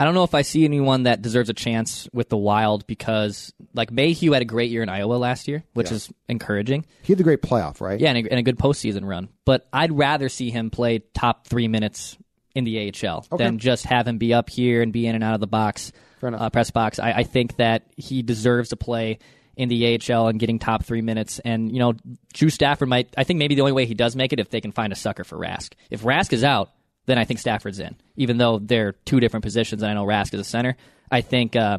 I 0.00 0.04
don't 0.04 0.14
know 0.14 0.24
if 0.24 0.34
I 0.34 0.42
see 0.42 0.64
anyone 0.64 1.02
that 1.02 1.20
deserves 1.20 1.50
a 1.50 1.52
chance 1.52 2.08
with 2.12 2.30
the 2.30 2.36
Wild 2.38 2.86
because 2.86 3.52
like 3.74 3.92
Mayhew 3.92 4.32
had 4.32 4.40
a 4.40 4.46
great 4.46 4.70
year 4.70 4.82
in 4.82 4.88
Iowa 4.88 5.14
last 5.14 5.46
year, 5.46 5.62
which 5.74 5.92
is 5.92 6.10
encouraging. 6.26 6.86
He 7.02 7.12
had 7.12 7.18
the 7.18 7.24
great 7.24 7.42
playoff, 7.42 7.82
right? 7.82 8.00
Yeah, 8.00 8.10
and 8.12 8.26
a, 8.26 8.30
and 8.30 8.38
a 8.38 8.42
good 8.42 8.58
postseason 8.58 9.04
run. 9.04 9.28
But 9.44 9.68
I'd 9.72 9.92
rather 9.92 10.30
see 10.30 10.50
him 10.50 10.70
play 10.70 11.00
top 11.14 11.46
three 11.46 11.68
minutes 11.68 12.16
in 12.54 12.64
the 12.64 12.88
AHL 12.88 13.26
Okay. 13.30 13.44
than 13.44 13.58
just 13.58 13.84
have 13.84 14.08
him 14.08 14.16
be 14.18 14.32
up 14.32 14.48
here 14.48 14.80
and 14.82 14.92
be 14.92 15.06
in 15.06 15.14
and 15.14 15.22
out 15.22 15.34
of 15.34 15.40
the 15.40 15.46
box, 15.46 15.92
uh, 16.22 16.48
press 16.50 16.70
box. 16.70 16.98
I, 16.98 17.12
I 17.12 17.22
think 17.22 17.56
that 17.56 17.84
he 17.96 18.22
deserves 18.22 18.70
to 18.70 18.76
play 18.76 19.18
in 19.54 19.68
the 19.68 20.00
AHL 20.08 20.28
and 20.28 20.40
getting 20.40 20.58
top 20.58 20.84
three 20.84 21.02
minutes. 21.02 21.38
And 21.40 21.70
you 21.70 21.78
know, 21.78 21.92
Drew 22.32 22.48
Stafford 22.48 22.88
might. 22.88 23.12
I 23.18 23.24
think 23.24 23.38
maybe 23.38 23.54
the 23.54 23.60
only 23.60 23.72
way 23.72 23.84
he 23.84 23.94
does 23.94 24.16
make 24.16 24.32
it 24.32 24.40
if 24.40 24.48
they 24.48 24.62
can 24.62 24.72
find 24.72 24.92
a 24.92 24.96
sucker 24.96 25.24
for 25.24 25.36
Rask. 25.38 25.72
If 25.90 26.02
Rask 26.02 26.32
is 26.32 26.42
out, 26.42 26.70
then 27.10 27.18
I 27.18 27.24
think 27.24 27.40
Stafford's 27.40 27.78
in. 27.80 27.96
Even 28.16 28.38
though 28.38 28.58
they're 28.58 28.92
two 28.92 29.20
different 29.20 29.44
positions, 29.44 29.82
and 29.82 29.90
I 29.90 29.94
know 29.94 30.04
Rask 30.06 30.32
is 30.34 30.40
a 30.40 30.44
center. 30.44 30.76
I 31.10 31.20
think 31.20 31.56
uh, 31.56 31.78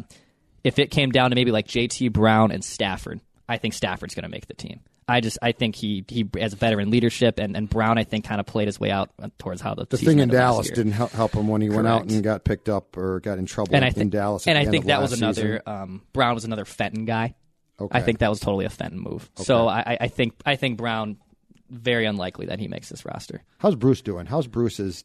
if 0.63 0.77
it 0.79 0.91
came 0.91 1.11
down 1.11 1.29
to 1.31 1.35
maybe 1.35 1.51
like 1.51 1.67
JT 1.67 2.11
Brown 2.13 2.51
and 2.51 2.63
Stafford, 2.63 3.21
I 3.47 3.57
think 3.57 3.73
Stafford's 3.73 4.13
going 4.15 4.23
to 4.23 4.29
make 4.29 4.47
the 4.47 4.53
team. 4.53 4.81
I 5.07 5.19
just 5.19 5.39
I 5.41 5.51
think 5.51 5.75
he 5.75 6.05
he 6.07 6.29
has 6.39 6.53
veteran 6.53 6.89
leadership, 6.89 7.37
and, 7.39 7.57
and 7.57 7.67
Brown 7.69 7.97
I 7.97 8.03
think 8.05 8.23
kind 8.25 8.39
of 8.39 8.45
played 8.45 8.67
his 8.67 8.79
way 8.79 8.91
out 8.91 9.09
towards 9.39 9.59
how 9.59 9.73
the 9.73 9.85
The 9.85 9.97
thing 9.97 10.19
in 10.19 10.29
Dallas 10.29 10.69
didn't 10.69 10.93
help, 10.93 11.11
help 11.11 11.33
him 11.33 11.47
when 11.47 11.59
he 11.61 11.69
went 11.69 11.87
out 11.87 12.03
and 12.09 12.23
got 12.23 12.43
picked 12.45 12.69
up 12.69 12.95
or 12.95 13.19
got 13.19 13.37
in 13.39 13.45
trouble 13.45 13.75
and 13.75 13.83
I 13.83 13.89
in 13.89 13.93
think 13.93 14.11
Dallas. 14.11 14.47
at 14.47 14.55
and 14.55 14.63
the 14.65 14.69
I 14.69 14.71
think 14.71 14.85
that 14.85 15.01
was 15.01 15.13
another 15.13 15.61
um, 15.65 16.01
Brown 16.13 16.35
was 16.35 16.45
another 16.45 16.63
Fenton 16.65 17.05
guy. 17.05 17.35
Okay. 17.79 17.97
I 17.97 18.01
think 18.03 18.19
that 18.19 18.29
was 18.29 18.39
totally 18.39 18.65
a 18.65 18.69
Fenton 18.69 18.99
move. 18.99 19.29
So 19.37 19.67
I, 19.67 19.79
I- 19.79 19.97
I 20.01 20.07
think 20.07 20.33
I 20.45 20.55
think 20.55 20.77
Brown 20.77 21.17
very 21.69 22.05
unlikely 22.05 22.45
that 22.45 22.59
he 22.59 22.67
makes 22.67 22.87
this 22.89 23.03
roster. 23.03 23.43
How's 23.57 23.75
Bruce 23.75 24.01
doing? 24.01 24.27
How's 24.27 24.47
Bruce's 24.47 25.03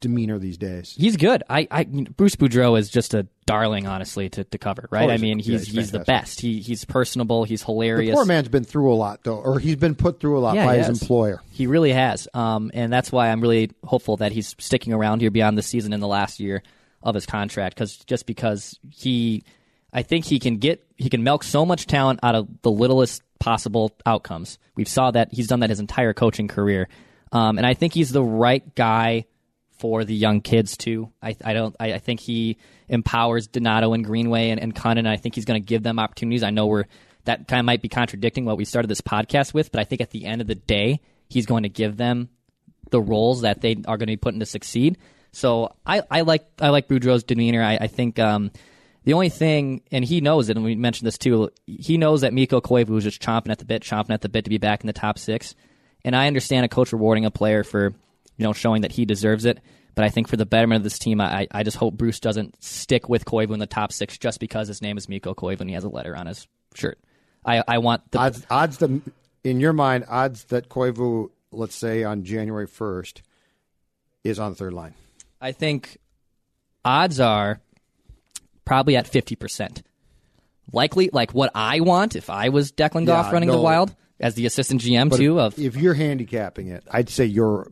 demeanor 0.00 0.38
these 0.38 0.56
days? 0.58 0.94
He's 0.96 1.16
good. 1.16 1.42
I, 1.48 1.66
I 1.70 1.84
Bruce 1.84 2.36
Boudreau 2.36 2.78
is 2.78 2.88
just 2.88 3.14
a 3.14 3.26
darling, 3.46 3.86
honestly, 3.86 4.28
to, 4.30 4.44
to 4.44 4.58
cover. 4.58 4.88
Right? 4.90 5.04
Oh, 5.04 5.08
I 5.08 5.12
he's- 5.12 5.20
mean, 5.22 5.38
yeah, 5.38 5.44
he's 5.44 5.66
he's 5.66 5.74
he's 5.74 5.90
the 5.90 6.00
best. 6.00 6.40
He 6.40 6.60
he's 6.60 6.84
personable. 6.84 7.44
He's 7.44 7.62
hilarious. 7.62 8.10
The 8.12 8.16
poor 8.16 8.24
man's 8.24 8.48
been 8.48 8.64
through 8.64 8.92
a 8.92 8.94
lot, 8.96 9.24
though, 9.24 9.38
or 9.38 9.58
he's 9.58 9.76
been 9.76 9.94
put 9.94 10.20
through 10.20 10.38
a 10.38 10.40
lot 10.40 10.54
Yeah, 10.54 10.66
by 10.66 10.76
his 10.76 10.86
has. 10.86 11.00
employer. 11.02 11.42
He 11.50 11.66
really 11.66 11.92
has, 11.92 12.28
um, 12.34 12.70
and 12.74 12.92
that's 12.92 13.10
why 13.12 13.30
I'm 13.30 13.40
really 13.40 13.70
hopeful 13.84 14.18
that 14.18 14.32
he's 14.32 14.54
sticking 14.58 14.92
around 14.92 15.20
here 15.20 15.30
beyond 15.30 15.56
the 15.58 15.62
season 15.62 15.92
in 15.92 16.00
the 16.00 16.08
last 16.08 16.40
year 16.40 16.62
of 17.02 17.14
his 17.14 17.26
contract. 17.26 17.74
Because 17.76 17.96
just 17.96 18.26
because 18.26 18.78
he 18.90 19.44
I 19.92 20.02
think 20.02 20.24
he 20.24 20.38
can 20.38 20.58
get 20.58 20.84
he 20.96 21.08
can 21.08 21.22
milk 21.24 21.42
so 21.44 21.64
much 21.64 21.86
talent 21.86 22.20
out 22.22 22.34
of 22.34 22.48
the 22.62 22.70
littlest 22.70 23.22
possible 23.38 23.94
outcomes. 24.04 24.58
We've 24.74 24.88
saw 24.88 25.10
that 25.12 25.32
he's 25.32 25.46
done 25.46 25.60
that 25.60 25.70
his 25.70 25.80
entire 25.80 26.12
coaching 26.12 26.48
career, 26.48 26.88
um, 27.32 27.56
and 27.56 27.66
I 27.66 27.74
think 27.74 27.94
he's 27.94 28.10
the 28.10 28.22
right 28.22 28.74
guy 28.74 29.26
for 29.78 30.04
the 30.04 30.14
young 30.14 30.40
kids 30.40 30.76
too. 30.76 31.10
I, 31.22 31.36
I 31.44 31.52
don't. 31.52 31.74
I, 31.78 31.94
I 31.94 31.98
think 31.98 32.20
he 32.20 32.58
empowers 32.88 33.46
Donato 33.46 33.92
and 33.92 34.04
Greenway 34.04 34.50
and, 34.50 34.60
and 34.60 34.74
Kunin. 34.74 34.98
And 34.98 35.08
I 35.08 35.16
think 35.16 35.34
he's 35.34 35.44
going 35.44 35.60
to 35.60 35.66
give 35.66 35.82
them 35.82 35.98
opportunities. 35.98 36.42
I 36.42 36.50
know 36.50 36.66
we're 36.66 36.84
that 37.24 37.46
kind 37.46 37.60
of 37.60 37.66
might 37.66 37.82
be 37.82 37.88
contradicting 37.88 38.44
what 38.44 38.56
we 38.56 38.64
started 38.64 38.88
this 38.88 39.00
podcast 39.00 39.52
with, 39.52 39.70
but 39.70 39.80
I 39.80 39.84
think 39.84 40.00
at 40.00 40.10
the 40.10 40.24
end 40.24 40.40
of 40.40 40.46
the 40.46 40.54
day, 40.54 41.00
he's 41.28 41.46
going 41.46 41.64
to 41.64 41.68
give 41.68 41.96
them 41.96 42.30
the 42.90 43.00
roles 43.00 43.42
that 43.42 43.60
they 43.60 43.72
are 43.86 43.98
going 43.98 44.06
to 44.06 44.12
be 44.12 44.16
put 44.16 44.34
in 44.34 44.40
to 44.40 44.46
succeed. 44.46 44.96
So 45.32 45.74
I, 45.86 46.02
I 46.10 46.22
like 46.22 46.46
I 46.60 46.70
like 46.70 46.88
Boudreau's 46.88 47.24
demeanor. 47.24 47.62
I, 47.62 47.76
I 47.82 47.86
think 47.86 48.18
um, 48.18 48.50
the 49.04 49.12
only 49.12 49.28
thing, 49.28 49.82
and 49.92 50.04
he 50.04 50.20
knows 50.20 50.48
it, 50.48 50.56
and 50.56 50.64
we 50.64 50.74
mentioned 50.74 51.06
this 51.06 51.18
too. 51.18 51.50
He 51.66 51.98
knows 51.98 52.22
that 52.22 52.32
Mikko 52.32 52.60
Koivu 52.60 52.88
was 52.88 53.04
just 53.04 53.22
chomping 53.22 53.50
at 53.50 53.58
the 53.58 53.64
bit, 53.64 53.82
chomping 53.82 54.10
at 54.10 54.22
the 54.22 54.28
bit 54.28 54.44
to 54.44 54.50
be 54.50 54.58
back 54.58 54.82
in 54.82 54.86
the 54.86 54.92
top 54.92 55.18
six. 55.18 55.54
And 56.04 56.16
I 56.16 56.26
understand 56.26 56.64
a 56.64 56.68
coach 56.68 56.92
rewarding 56.92 57.24
a 57.24 57.30
player 57.30 57.64
for 57.64 57.92
you 58.38 58.44
know 58.44 58.54
showing 58.54 58.82
that 58.82 58.92
he 58.92 59.04
deserves 59.04 59.44
it. 59.44 59.60
But 59.94 60.04
I 60.04 60.10
think 60.10 60.28
for 60.28 60.36
the 60.36 60.46
betterment 60.46 60.78
of 60.78 60.84
this 60.84 60.98
team, 60.98 61.20
I, 61.20 61.48
I 61.50 61.64
just 61.64 61.76
hope 61.76 61.94
Bruce 61.94 62.20
doesn't 62.20 62.62
stick 62.62 63.08
with 63.08 63.24
Koivu 63.24 63.50
in 63.52 63.58
the 63.58 63.66
top 63.66 63.92
six 63.92 64.16
just 64.16 64.38
because 64.38 64.68
his 64.68 64.80
name 64.80 64.96
is 64.96 65.08
Mikko 65.08 65.34
Koivu 65.34 65.60
and 65.60 65.68
he 65.68 65.74
has 65.74 65.82
a 65.84 65.88
letter 65.88 66.16
on 66.16 66.26
his 66.28 66.46
shirt. 66.74 66.98
I, 67.44 67.64
I 67.66 67.78
want 67.78 68.08
the 68.12 68.18
odds, 68.18 68.46
odds 68.48 68.78
that 68.78 69.00
in 69.42 69.58
your 69.60 69.72
mind, 69.72 70.04
odds 70.08 70.44
that 70.44 70.68
Koivu, 70.68 71.30
let's 71.50 71.74
say 71.74 72.04
on 72.04 72.22
January 72.22 72.66
first, 72.68 73.22
is 74.22 74.38
on 74.38 74.52
the 74.52 74.56
third 74.56 74.72
line. 74.72 74.94
I 75.40 75.50
think 75.52 75.98
odds 76.84 77.18
are 77.18 77.60
probably 78.64 78.96
at 78.96 79.08
fifty 79.08 79.34
percent. 79.34 79.82
Likely, 80.72 81.10
like 81.12 81.32
what 81.32 81.50
I 81.54 81.80
want 81.80 82.14
if 82.14 82.28
I 82.30 82.50
was 82.50 82.70
Declan 82.72 83.06
Goff 83.06 83.26
Yeah, 83.26 83.32
running 83.32 83.48
no. 83.48 83.56
the 83.56 83.62
Wild 83.62 83.94
as 84.20 84.34
the 84.34 84.46
assistant 84.46 84.80
GM 84.82 85.08
But 85.08 85.16
too. 85.16 85.38
if, 85.38 85.54
Of 85.54 85.58
if 85.58 85.76
you're 85.76 85.94
handicapping 85.94 86.68
it, 86.68 86.84
I'd 86.90 87.08
say 87.08 87.24
you're 87.24 87.68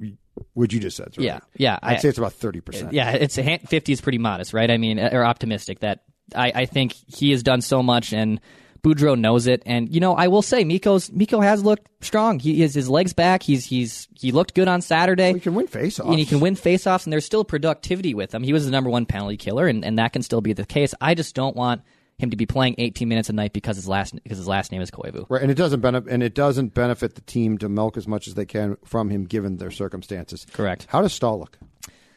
what 0.54 0.72
you 0.72 0.80
just 0.80 0.96
said. 0.96 1.08
Right? 1.16 1.24
Yeah, 1.24 1.40
yeah, 1.56 1.78
I'd 1.82 1.96
I- 1.96 1.98
say 2.00 2.08
it's 2.08 2.18
about 2.18 2.32
thirty 2.32 2.60
percent. 2.60 2.92
Yeah, 2.92 3.12
it's 3.12 3.36
fifty 3.36 3.92
is 3.92 4.00
pretty 4.00 4.18
modest, 4.18 4.52
right? 4.52 4.70
I 4.70 4.76
mean, 4.76 4.98
or 4.98 5.24
optimistic. 5.24 5.80
That 5.80 6.04
I, 6.34 6.52
I 6.54 6.66
think 6.66 6.92
he 6.92 7.30
has 7.30 7.42
done 7.42 7.60
so 7.60 7.82
much, 7.82 8.12
and 8.12 8.40
Boudreau 8.82 9.18
knows 9.18 9.46
it. 9.46 9.62
And 9.66 9.92
you 9.92 10.00
know, 10.00 10.14
I 10.14 10.28
will 10.28 10.42
say, 10.42 10.64
Mikko's 10.64 11.10
Mikko 11.10 11.40
has 11.40 11.62
looked 11.64 11.88
strong. 12.04 12.38
He 12.38 12.62
is 12.62 12.74
his 12.74 12.88
legs 12.88 13.12
back. 13.12 13.42
He's 13.42 13.64
he's 13.64 14.08
he 14.14 14.32
looked 14.32 14.54
good 14.54 14.68
on 14.68 14.80
Saturday. 14.82 15.32
he 15.34 15.40
can 15.40 15.54
win 15.54 15.66
faceoffs. 15.66 16.08
and 16.08 16.18
he 16.18 16.26
can 16.26 16.40
win 16.40 16.54
faceoffs, 16.54 17.04
and 17.04 17.12
there's 17.12 17.24
still 17.26 17.44
productivity 17.44 18.14
with 18.14 18.34
him. 18.34 18.42
He 18.42 18.52
was 18.52 18.64
the 18.64 18.70
number 18.70 18.90
one 18.90 19.06
penalty 19.06 19.36
killer, 19.36 19.66
and, 19.66 19.84
and 19.84 19.98
that 19.98 20.12
can 20.12 20.22
still 20.22 20.40
be 20.40 20.52
the 20.52 20.66
case. 20.66 20.94
I 21.00 21.14
just 21.14 21.34
don't 21.34 21.56
want 21.56 21.82
him 22.18 22.30
to 22.30 22.36
be 22.36 22.46
playing 22.46 22.74
18 22.78 23.08
minutes 23.08 23.28
a 23.28 23.32
night 23.32 23.52
because 23.52 23.76
his 23.76 23.88
last 23.88 24.14
because 24.22 24.38
his 24.38 24.48
last 24.48 24.72
name 24.72 24.80
is 24.80 24.90
Koivu. 24.90 25.26
Right, 25.28 25.42
and 25.42 25.50
it 25.50 25.56
doesn't 25.56 25.80
benefit, 25.80 26.10
and 26.10 26.22
it 26.22 26.34
doesn't 26.34 26.74
benefit 26.74 27.14
the 27.14 27.20
team 27.22 27.58
to 27.58 27.68
milk 27.68 27.96
as 27.96 28.08
much 28.08 28.26
as 28.26 28.34
they 28.34 28.46
can 28.46 28.76
from 28.84 29.10
him, 29.10 29.24
given 29.24 29.58
their 29.58 29.70
circumstances. 29.70 30.46
Correct. 30.52 30.86
How 30.88 31.02
does 31.02 31.12
Staal 31.12 31.38
look? 31.38 31.58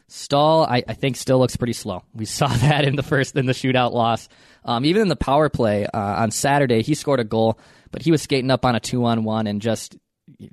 Staal, 0.07 0.63
I, 0.63 0.83
I 0.87 0.93
think, 0.93 1.17
still 1.17 1.39
looks 1.39 1.55
pretty 1.55 1.73
slow. 1.73 2.03
We 2.13 2.25
saw 2.25 2.47
that 2.47 2.85
in 2.85 2.95
the 2.95 3.03
first 3.03 3.35
in 3.35 3.45
the 3.45 3.53
shootout 3.53 3.91
loss. 3.91 4.29
Um, 4.65 4.85
even 4.85 5.01
in 5.01 5.07
the 5.07 5.15
power 5.15 5.49
play 5.49 5.85
uh, 5.85 6.21
on 6.21 6.31
Saturday, 6.31 6.81
he 6.81 6.95
scored 6.95 7.19
a 7.19 7.23
goal, 7.25 7.59
but 7.91 8.01
he 8.01 8.11
was 8.11 8.21
skating 8.21 8.51
up 8.51 8.65
on 8.65 8.75
a 8.75 8.79
two 8.79 9.03
on 9.05 9.23
one 9.23 9.47
and 9.47 9.61
just 9.61 9.97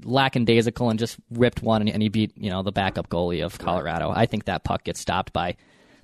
lackadaisical 0.05 0.91
and 0.91 0.99
just 0.99 1.19
ripped 1.31 1.63
one, 1.63 1.83
and, 1.83 1.91
and 1.91 2.03
he 2.03 2.09
beat 2.09 2.33
you 2.37 2.51
know 2.51 2.63
the 2.63 2.73
backup 2.73 3.09
goalie 3.09 3.45
of 3.45 3.59
Colorado. 3.59 4.11
I 4.11 4.27
think 4.27 4.47
that 4.47 4.65
puck 4.65 4.83
gets 4.83 5.01
stopped 5.01 5.33
by 5.33 5.57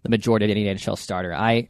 the 0.03 0.09
majority 0.09 0.45
of 0.45 0.51
any 0.51 0.65
NHL 0.65 0.97
starter. 0.97 1.35
I 1.35 1.69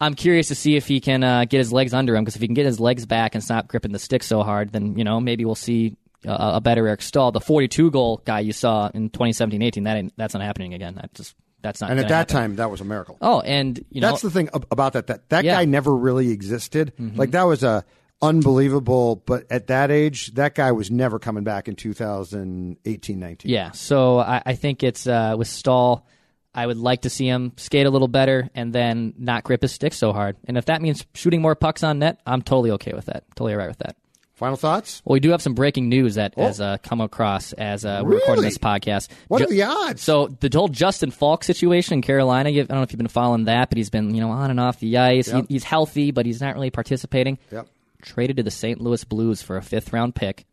I'm 0.00 0.14
curious 0.14 0.48
to 0.48 0.54
see 0.54 0.76
if 0.76 0.86
he 0.86 1.00
can 1.00 1.22
uh, 1.22 1.44
get 1.44 1.58
his 1.58 1.72
legs 1.72 1.92
under 1.92 2.16
him 2.16 2.24
because 2.24 2.36
if 2.36 2.40
he 2.40 2.48
can 2.48 2.54
get 2.54 2.66
his 2.66 2.80
legs 2.80 3.04
back 3.06 3.34
and 3.34 3.44
stop 3.44 3.68
gripping 3.68 3.92
the 3.92 3.98
stick 3.98 4.22
so 4.22 4.42
hard, 4.42 4.72
then 4.72 4.96
you 4.96 5.04
know 5.04 5.20
maybe 5.20 5.44
we'll 5.44 5.54
see 5.54 5.96
a, 6.24 6.54
a 6.56 6.60
better 6.60 6.86
Eric 6.86 7.02
Staal. 7.02 7.32
The 7.32 7.40
42 7.40 7.90
goal 7.90 8.22
guy 8.24 8.40
you 8.40 8.52
saw 8.52 8.90
in 8.94 9.10
2017-18, 9.10 9.84
that 9.84 9.96
ain't, 9.96 10.12
that's 10.16 10.34
not 10.34 10.42
happening 10.42 10.72
again. 10.74 10.94
That 10.94 11.12
just 11.14 11.34
that's 11.62 11.80
not. 11.82 11.90
And 11.90 12.00
at 12.00 12.08
that 12.08 12.14
happen. 12.30 12.34
time, 12.36 12.56
that 12.56 12.70
was 12.70 12.80
a 12.80 12.84
miracle. 12.84 13.18
oh, 13.20 13.40
and 13.40 13.78
you 13.90 14.00
know 14.00 14.08
That's 14.10 14.22
the 14.22 14.30
thing 14.30 14.48
about 14.52 14.94
that. 14.94 15.06
That 15.08 15.28
that 15.28 15.44
Yeah. 15.44 15.56
guy 15.56 15.66
never 15.66 15.94
really 15.94 16.30
existed. 16.30 16.92
Like 16.98 17.32
that 17.32 17.42
was 17.42 17.62
a 17.62 17.84
unbelievable. 18.22 19.16
But 19.16 19.44
at 19.50 19.66
that 19.68 19.90
age, 19.90 20.32
that 20.34 20.54
guy 20.54 20.72
was 20.72 20.90
never 20.90 21.18
coming 21.18 21.44
back 21.44 21.68
in 21.68 21.76
2018, 21.76 23.18
19. 23.18 23.50
Yeah, 23.50 23.70
so 23.72 24.18
I, 24.18 24.42
I 24.46 24.54
think 24.54 24.82
it's 24.82 25.06
uh, 25.06 25.34
with 25.38 25.48
Staal. 25.48 26.06
I 26.54 26.66
would 26.66 26.78
like 26.78 27.02
to 27.02 27.10
see 27.10 27.26
him 27.26 27.52
skate 27.56 27.86
a 27.86 27.90
little 27.90 28.08
better 28.08 28.48
and 28.54 28.72
then 28.72 29.14
not 29.18 29.44
grip 29.44 29.62
his 29.62 29.72
stick 29.72 29.92
so 29.94 30.12
hard. 30.12 30.36
And 30.46 30.58
if 30.58 30.64
that 30.66 30.82
means 30.82 31.06
shooting 31.14 31.40
more 31.42 31.54
pucks 31.54 31.82
on 31.84 32.00
net, 32.00 32.20
I'm 32.26 32.42
totally 32.42 32.72
okay 32.72 32.92
with 32.92 33.06
that. 33.06 33.24
Totally 33.36 33.52
all 33.52 33.58
right 33.58 33.68
with 33.68 33.78
that. 33.78 33.96
Final 34.34 34.56
thoughts? 34.56 35.02
Well, 35.04 35.12
we 35.12 35.20
do 35.20 35.30
have 35.32 35.42
some 35.42 35.52
breaking 35.54 35.90
news 35.90 36.14
that 36.14 36.32
Oh. 36.36 36.44
has 36.44 36.60
uh, 36.62 36.78
come 36.82 37.02
across 37.02 37.52
as 37.52 37.84
uh, 37.84 38.00
we're 38.02 38.14
recording 38.14 38.42
this 38.42 38.56
podcast. 38.56 39.08
What 39.28 39.38
Ju- 39.40 39.44
are 39.44 39.48
the 39.48 39.62
odds? 39.64 40.00
So 40.02 40.28
the 40.28 40.48
whole 40.52 40.68
Justin 40.68 41.10
Faulk 41.10 41.44
situation 41.44 41.92
in 41.94 42.02
Carolina, 42.02 42.48
I 42.48 42.54
don't 42.54 42.70
know 42.70 42.82
if 42.82 42.90
you've 42.90 42.96
been 42.98 43.08
following 43.08 43.44
that, 43.44 43.68
but 43.68 43.76
he's 43.76 43.90
been 43.90 44.14
you 44.14 44.20
know 44.22 44.30
on 44.30 44.50
and 44.50 44.58
off 44.58 44.80
the 44.80 44.96
ice. 44.96 45.28
Yep. 45.28 45.44
He, 45.48 45.54
he's 45.54 45.64
healthy, 45.64 46.10
but 46.10 46.24
he's 46.24 46.40
not 46.40 46.54
really 46.54 46.70
participating. 46.70 47.38
Yep. 47.52 47.66
Traded 48.00 48.38
to 48.38 48.42
the 48.42 48.50
St. 48.50 48.80
Louis 48.80 49.04
Blues 49.04 49.42
for 49.42 49.58
a 49.58 49.62
fifth 49.62 49.92
round 49.92 50.14
pick, 50.14 50.46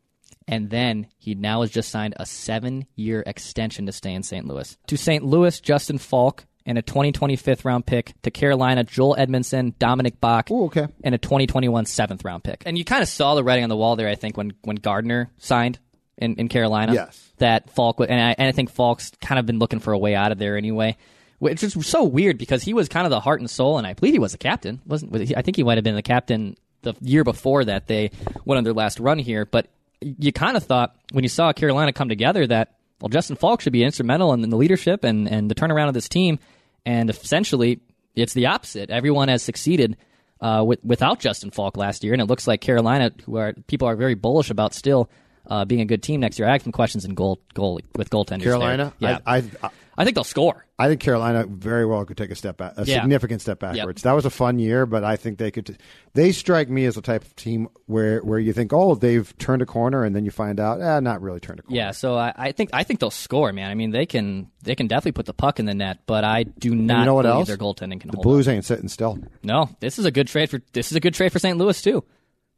and 0.48 0.70
then 0.70 1.08
he 1.18 1.36
now 1.36 1.62
has 1.62 1.72
just 1.72 1.90
signed 1.90 2.14
a 2.18 2.26
seven 2.26 2.86
year 2.96 3.24
extension 3.26 3.86
to 3.88 3.92
stay 3.92 4.14
in 4.14 4.24
St. 4.24 4.46
Louis. 4.46 4.78
To 4.88 4.98
St. 4.98 5.24
Louis, 5.24 5.60
Justin 5.60 5.98
Faulk. 5.98 6.46
And 6.66 6.78
a 6.78 6.82
2025th 6.82 7.64
round 7.64 7.86
pick 7.86 8.14
to 8.24 8.30
Carolina, 8.30 8.84
Joel 8.84 9.16
Edmundson, 9.18 9.74
Dominik 9.76 10.18
Bokk, 10.22 10.52
Ooh, 10.52 10.66
okay. 10.66 10.88
and 11.02 11.16
a 11.16 11.18
2021 11.18 11.86
seventh 11.86 12.26
round 12.26 12.44
pick. 12.44 12.64
And 12.66 12.78
you 12.78 12.84
kind 12.84 13.02
of 13.02 13.08
saw 13.08 13.36
the 13.36 13.44
writing 13.46 13.64
on 13.64 13.70
the 13.70 13.78
wall 13.78 13.96
there, 13.96 14.10
I 14.10 14.16
think, 14.16 14.36
when, 14.36 14.52
when 14.64 14.76
Gardiner 14.76 15.32
signed 15.38 15.80
in, 16.18 16.36
in 16.36 16.50
Carolina. 16.50 16.94
Yes. 16.94 17.32
That 17.38 17.70
Faulk, 17.70 18.02
and 18.02 18.20
I, 18.20 18.36
and 18.38 18.50
I 18.50 18.52
think 18.52 18.70
Faulk's 18.70 19.12
kind 19.22 19.40
of 19.40 19.46
been 19.46 19.60
looking 19.60 19.80
for 19.80 19.94
a 19.94 19.98
way 19.98 20.14
out 20.14 20.34
of 20.34 20.40
there 20.40 20.58
anyway. 20.58 20.98
Which 21.40 21.64
is 21.64 21.74
so 21.88 22.04
weird 22.04 22.38
because 22.38 22.64
he 22.64 22.74
was 22.74 22.90
kind 22.90 23.06
of 23.06 23.12
the 23.12 23.22
heart 23.22 23.40
and 23.40 23.50
soul, 23.50 23.78
and 23.78 23.88
I 23.88 23.94
believe 23.94 24.14
he 24.16 24.20
was 24.20 24.34
a 24.34 24.38
captain. 24.38 24.82
wasn't? 24.86 25.14
was 25.14 25.30
he- 25.30 25.38
I 25.38 25.44
think 25.44 25.56
he 25.56 25.64
might 25.64 25.78
have 25.78 25.86
been 25.86 25.96
the 25.96 26.02
captain 26.02 26.58
the 26.82 26.96
year 27.00 27.24
before 27.24 27.64
that 27.64 27.88
they 27.88 28.12
went 28.44 28.58
on 28.58 28.66
their 28.66 28.74
last 28.74 29.00
run 29.00 29.20
here. 29.20 29.46
But 29.46 29.68
you 30.02 30.32
kind 30.32 30.58
of 30.58 30.64
thought 30.64 30.96
when 31.12 31.24
you 31.24 31.30
saw 31.30 31.54
Carolina 31.54 31.94
come 31.94 32.10
together 32.10 32.46
that 32.48 32.76
well, 33.02 33.10
Justin 33.10 33.36
Faulk 33.36 33.62
should 33.62 33.74
be 33.74 33.84
instrumental 33.84 34.34
in, 34.34 34.42
the 34.42 34.58
leadership 34.58 35.04
and 35.04 35.28
and 35.28 35.50
the 35.50 35.56
turnaround 35.56 35.88
of 35.88 35.94
this 35.94 36.10
team. 36.10 36.40
And 36.86 37.10
essentially, 37.10 37.82
it's 38.16 38.34
the 38.34 38.48
opposite. 38.48 38.90
Everyone 38.90 39.28
has 39.28 39.44
succeeded 39.44 39.98
uh, 40.40 40.64
with, 40.66 40.84
without 40.84 41.20
Justin 41.20 41.52
Faulk 41.52 41.78
last 41.78 42.04
year, 42.04 42.14
and 42.14 42.22
it 42.22 42.26
looks 42.26 42.48
like 42.48 42.62
Carolina, 42.62 43.12
who 43.26 43.38
are 43.38 43.54
people 43.68 43.88
are 43.88 43.96
very 43.96 44.16
bullish 44.16 44.50
about 44.50 44.74
still 44.74 45.10
uh, 45.48 45.66
being 45.66 45.82
a 45.82 45.86
good 45.86 46.02
team 46.04 46.20
next 46.20 46.40
year. 46.40 46.48
I 46.48 46.54
have 46.54 46.64
some 46.64 46.72
questions 46.72 47.06
in 47.06 47.14
goal, 47.14 47.40
goal 47.54 47.80
with 47.96 48.10
goaltenders. 48.10 48.44
there. 48.44 48.52
Carolina? 48.54 48.94
yeah, 49.00 49.20
I, 49.26 49.44
I, 49.62 49.70
I 49.98 50.04
think 50.04 50.14
they'll 50.16 50.24
score. 50.24 50.66
I 50.78 50.88
think 50.88 51.02
Carolina 51.02 51.46
very 51.50 51.86
well 51.86 52.06
could 52.06 52.18
take 52.18 52.30
a 52.30 52.36
step 52.36 52.58
back, 52.58 52.74
a 52.78 52.86
Yeah. 52.86 53.02
significant 53.02 53.42
step 53.42 53.60
backwards. 53.60 54.04
That 54.04 54.12
was 54.14 54.26
a 54.26 54.30
fun 54.30 54.60
year, 54.60 54.86
but 54.86 55.04
I 55.04 55.16
think 55.16 55.40
they 55.40 55.50
could. 55.50 55.76
They 56.14 56.32
strike 56.32 56.70
me 56.70 56.86
as 56.86 56.96
the 56.96 57.02
type 57.02 57.24
of 57.24 57.36
team 57.36 57.68
where 57.88 58.20
where 58.20 58.38
you 58.38 58.54
think, 58.54 58.74
oh, 58.74 58.94
they've 58.94 59.36
turned 59.40 59.64
a 59.64 59.66
corner, 59.66 60.04
and 60.04 60.16
then 60.16 60.24
you 60.24 60.30
find 60.32 60.60
out, 60.60 60.80
eh, 60.82 61.00
not 61.00 61.22
really 61.22 61.40
turned 61.40 61.60
a 61.60 61.64
corner. 61.64 61.76
Yeah, 61.78 61.92
so 61.92 62.16
I, 62.16 62.32
I 62.36 62.52
think 62.52 62.70
I 62.74 62.84
think 62.84 63.00
they'll 63.00 63.10
score, 63.10 63.52
man. 63.54 63.72
I 63.72 63.74
mean, 63.74 63.90
they 63.90 64.06
can 64.06 64.52
they 64.62 64.76
can 64.76 64.86
definitely 64.86 65.14
put 65.14 65.26
the 65.26 65.34
puck 65.34 65.60
in 65.60 65.66
the 65.66 65.74
net, 65.74 66.00
but 66.06 66.24
I 66.24 66.44
do 66.44 66.76
not 66.76 67.00
you 67.00 67.06
know 67.06 67.14
what 67.16 67.24
believe 67.24 67.38
else? 67.40 67.48
their 67.48 67.58
goaltending 67.58 68.00
can 68.00 68.12
the. 68.12 68.18
Blues 68.18 68.48
ain't 68.48 68.66
sitting 68.66 68.90
still. 68.90 69.18
No, 69.44 69.70
this 69.80 69.98
is 69.98 70.06
a 70.06 70.12
good 70.12 70.28
trade 70.28 70.50
for 70.52 70.62
this 70.74 70.92
is 70.92 70.96
a 70.96 71.00
good 71.00 71.16
trade 71.16 71.32
for 71.32 71.40
St. 71.40 71.58
Louis 71.58 71.82
too. 71.82 72.04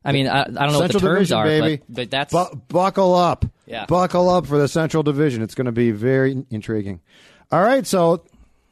I 0.04 0.12
mean, 0.14 0.28
I, 0.28 0.42
I 0.42 0.46
don't 0.46 0.56
know 0.56 0.80
what 0.80 0.88
the 0.92 1.00
Central 1.00 1.02
terms 1.02 1.30
Division, 1.30 1.38
are, 1.38 1.46
baby. 1.46 1.84
but, 1.90 1.96
but 1.96 2.10
that's 2.12 2.34
Bu- 2.34 2.56
buckle 2.70 3.16
up. 3.16 3.46
Yeah. 3.66 3.86
Buckle 3.86 4.30
up 4.30 4.48
for 4.48 4.58
the 4.58 4.68
Central 4.68 5.04
Division. 5.04 5.42
It's 5.42 5.56
going 5.56 5.66
to 5.66 5.72
be 5.72 5.92
very 5.92 6.44
intriguing. 6.50 7.02
All 7.52 7.62
right, 7.62 7.86
so 7.86 8.24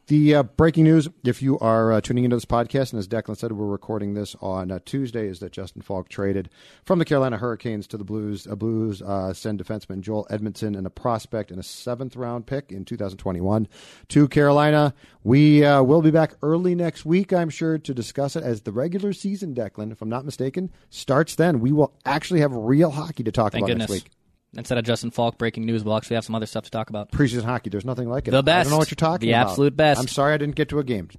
the 0.08 0.36
uh, 0.36 0.44
breaking 0.44 0.86
news, 0.86 1.10
if 1.24 1.42
you 1.42 1.60
are 1.60 1.92
uh, 1.92 2.02
tuning 2.02 2.24
into 2.24 2.36
this 2.36 2.46
podcast, 2.46 2.92
and 2.92 3.00
as 3.00 3.08
Declan 3.08 3.38
said, 3.38 3.52
we're 3.52 3.66
recording 3.66 4.14
this 4.14 4.36
on 4.42 4.72
uh, 4.72 4.80
Tuesday, 4.86 5.28
is 5.28 5.40
that 5.40 5.52
Justin 5.52 5.82
Faulk 5.82 6.08
traded 6.10 6.50
from 6.84 7.00
the 7.00 7.06
Carolina 7.06 7.38
Hurricanes 7.38 7.88
to 7.88 7.98
the 7.98 8.04
Blues. 8.04 8.48
Uh, 8.48 8.56
Blues 8.56 9.02
uh, 9.02 9.34
send 9.34 9.62
defenseman 9.62 10.02
Joel 10.02 10.26
Edmundson 10.30 10.78
and 10.78 10.88
a 10.88 10.90
prospect 10.90 11.52
and 11.52 11.60
a 11.60 11.64
seventh 11.64 12.16
round 12.16 12.46
pick 12.46 12.72
in 12.72 12.86
2021 12.86 13.68
to 14.08 14.28
Carolina. 14.30 14.94
We 15.24 15.66
uh, 15.66 15.84
will 15.84 16.02
be 16.02 16.12
back 16.12 16.36
early 16.42 16.74
next 16.74 17.06
week, 17.06 17.34
I'm 17.34 17.50
sure, 17.50 17.78
to 17.78 17.94
discuss 17.94 18.36
it 18.36 18.44
as 18.44 18.62
the 18.62 18.72
regular 18.72 19.12
season, 19.12 19.54
Declan, 19.54 19.92
if 19.92 20.02
I'm 20.02 20.10
not 20.10 20.26
mistaken, 20.26 20.72
starts 20.90 21.36
then. 21.36 21.60
We 21.60 21.74
will 21.74 21.94
actually 22.06 22.40
have 22.40 22.54
real 22.54 22.92
hockey 22.92 23.24
to 23.24 23.32
talk 23.32 23.52
thank 23.52 23.64
about 23.64 23.72
goodness. 23.72 23.90
next 23.90 24.04
week. 24.06 24.17
Instead 24.58 24.80
of 24.80 24.84
Justin 24.84 25.12
Faulk 25.12 25.38
breaking 25.38 25.66
news, 25.66 25.84
we'll 25.84 25.96
actually 25.96 26.16
have 26.16 26.26
some 26.26 26.34
other 26.34 26.48
stuff 26.48 26.64
to 26.64 26.72
talk 26.72 26.90
about. 26.90 27.12
Preseason 27.12 27.44
hockey, 27.44 27.70
there's 27.70 27.86
nothing 27.86 28.10
like 28.10 28.28
it. 28.28 28.32
The 28.32 28.42
best. 28.42 28.62
I 28.62 28.64
don't 28.64 28.72
know 28.72 28.78
what 28.80 28.90
you're 28.90 28.96
talking 28.96 29.28
The 29.28 29.34
about. 29.34 29.46
The 29.46 29.52
absolute 29.52 29.78
best. 29.78 30.00
I'm 30.00 30.08
sorry 30.08 30.34
I 30.34 30.38
didn't 30.38 30.56
get 30.56 30.70
to 30.70 30.80
a 30.80 30.84
game. 30.84 31.10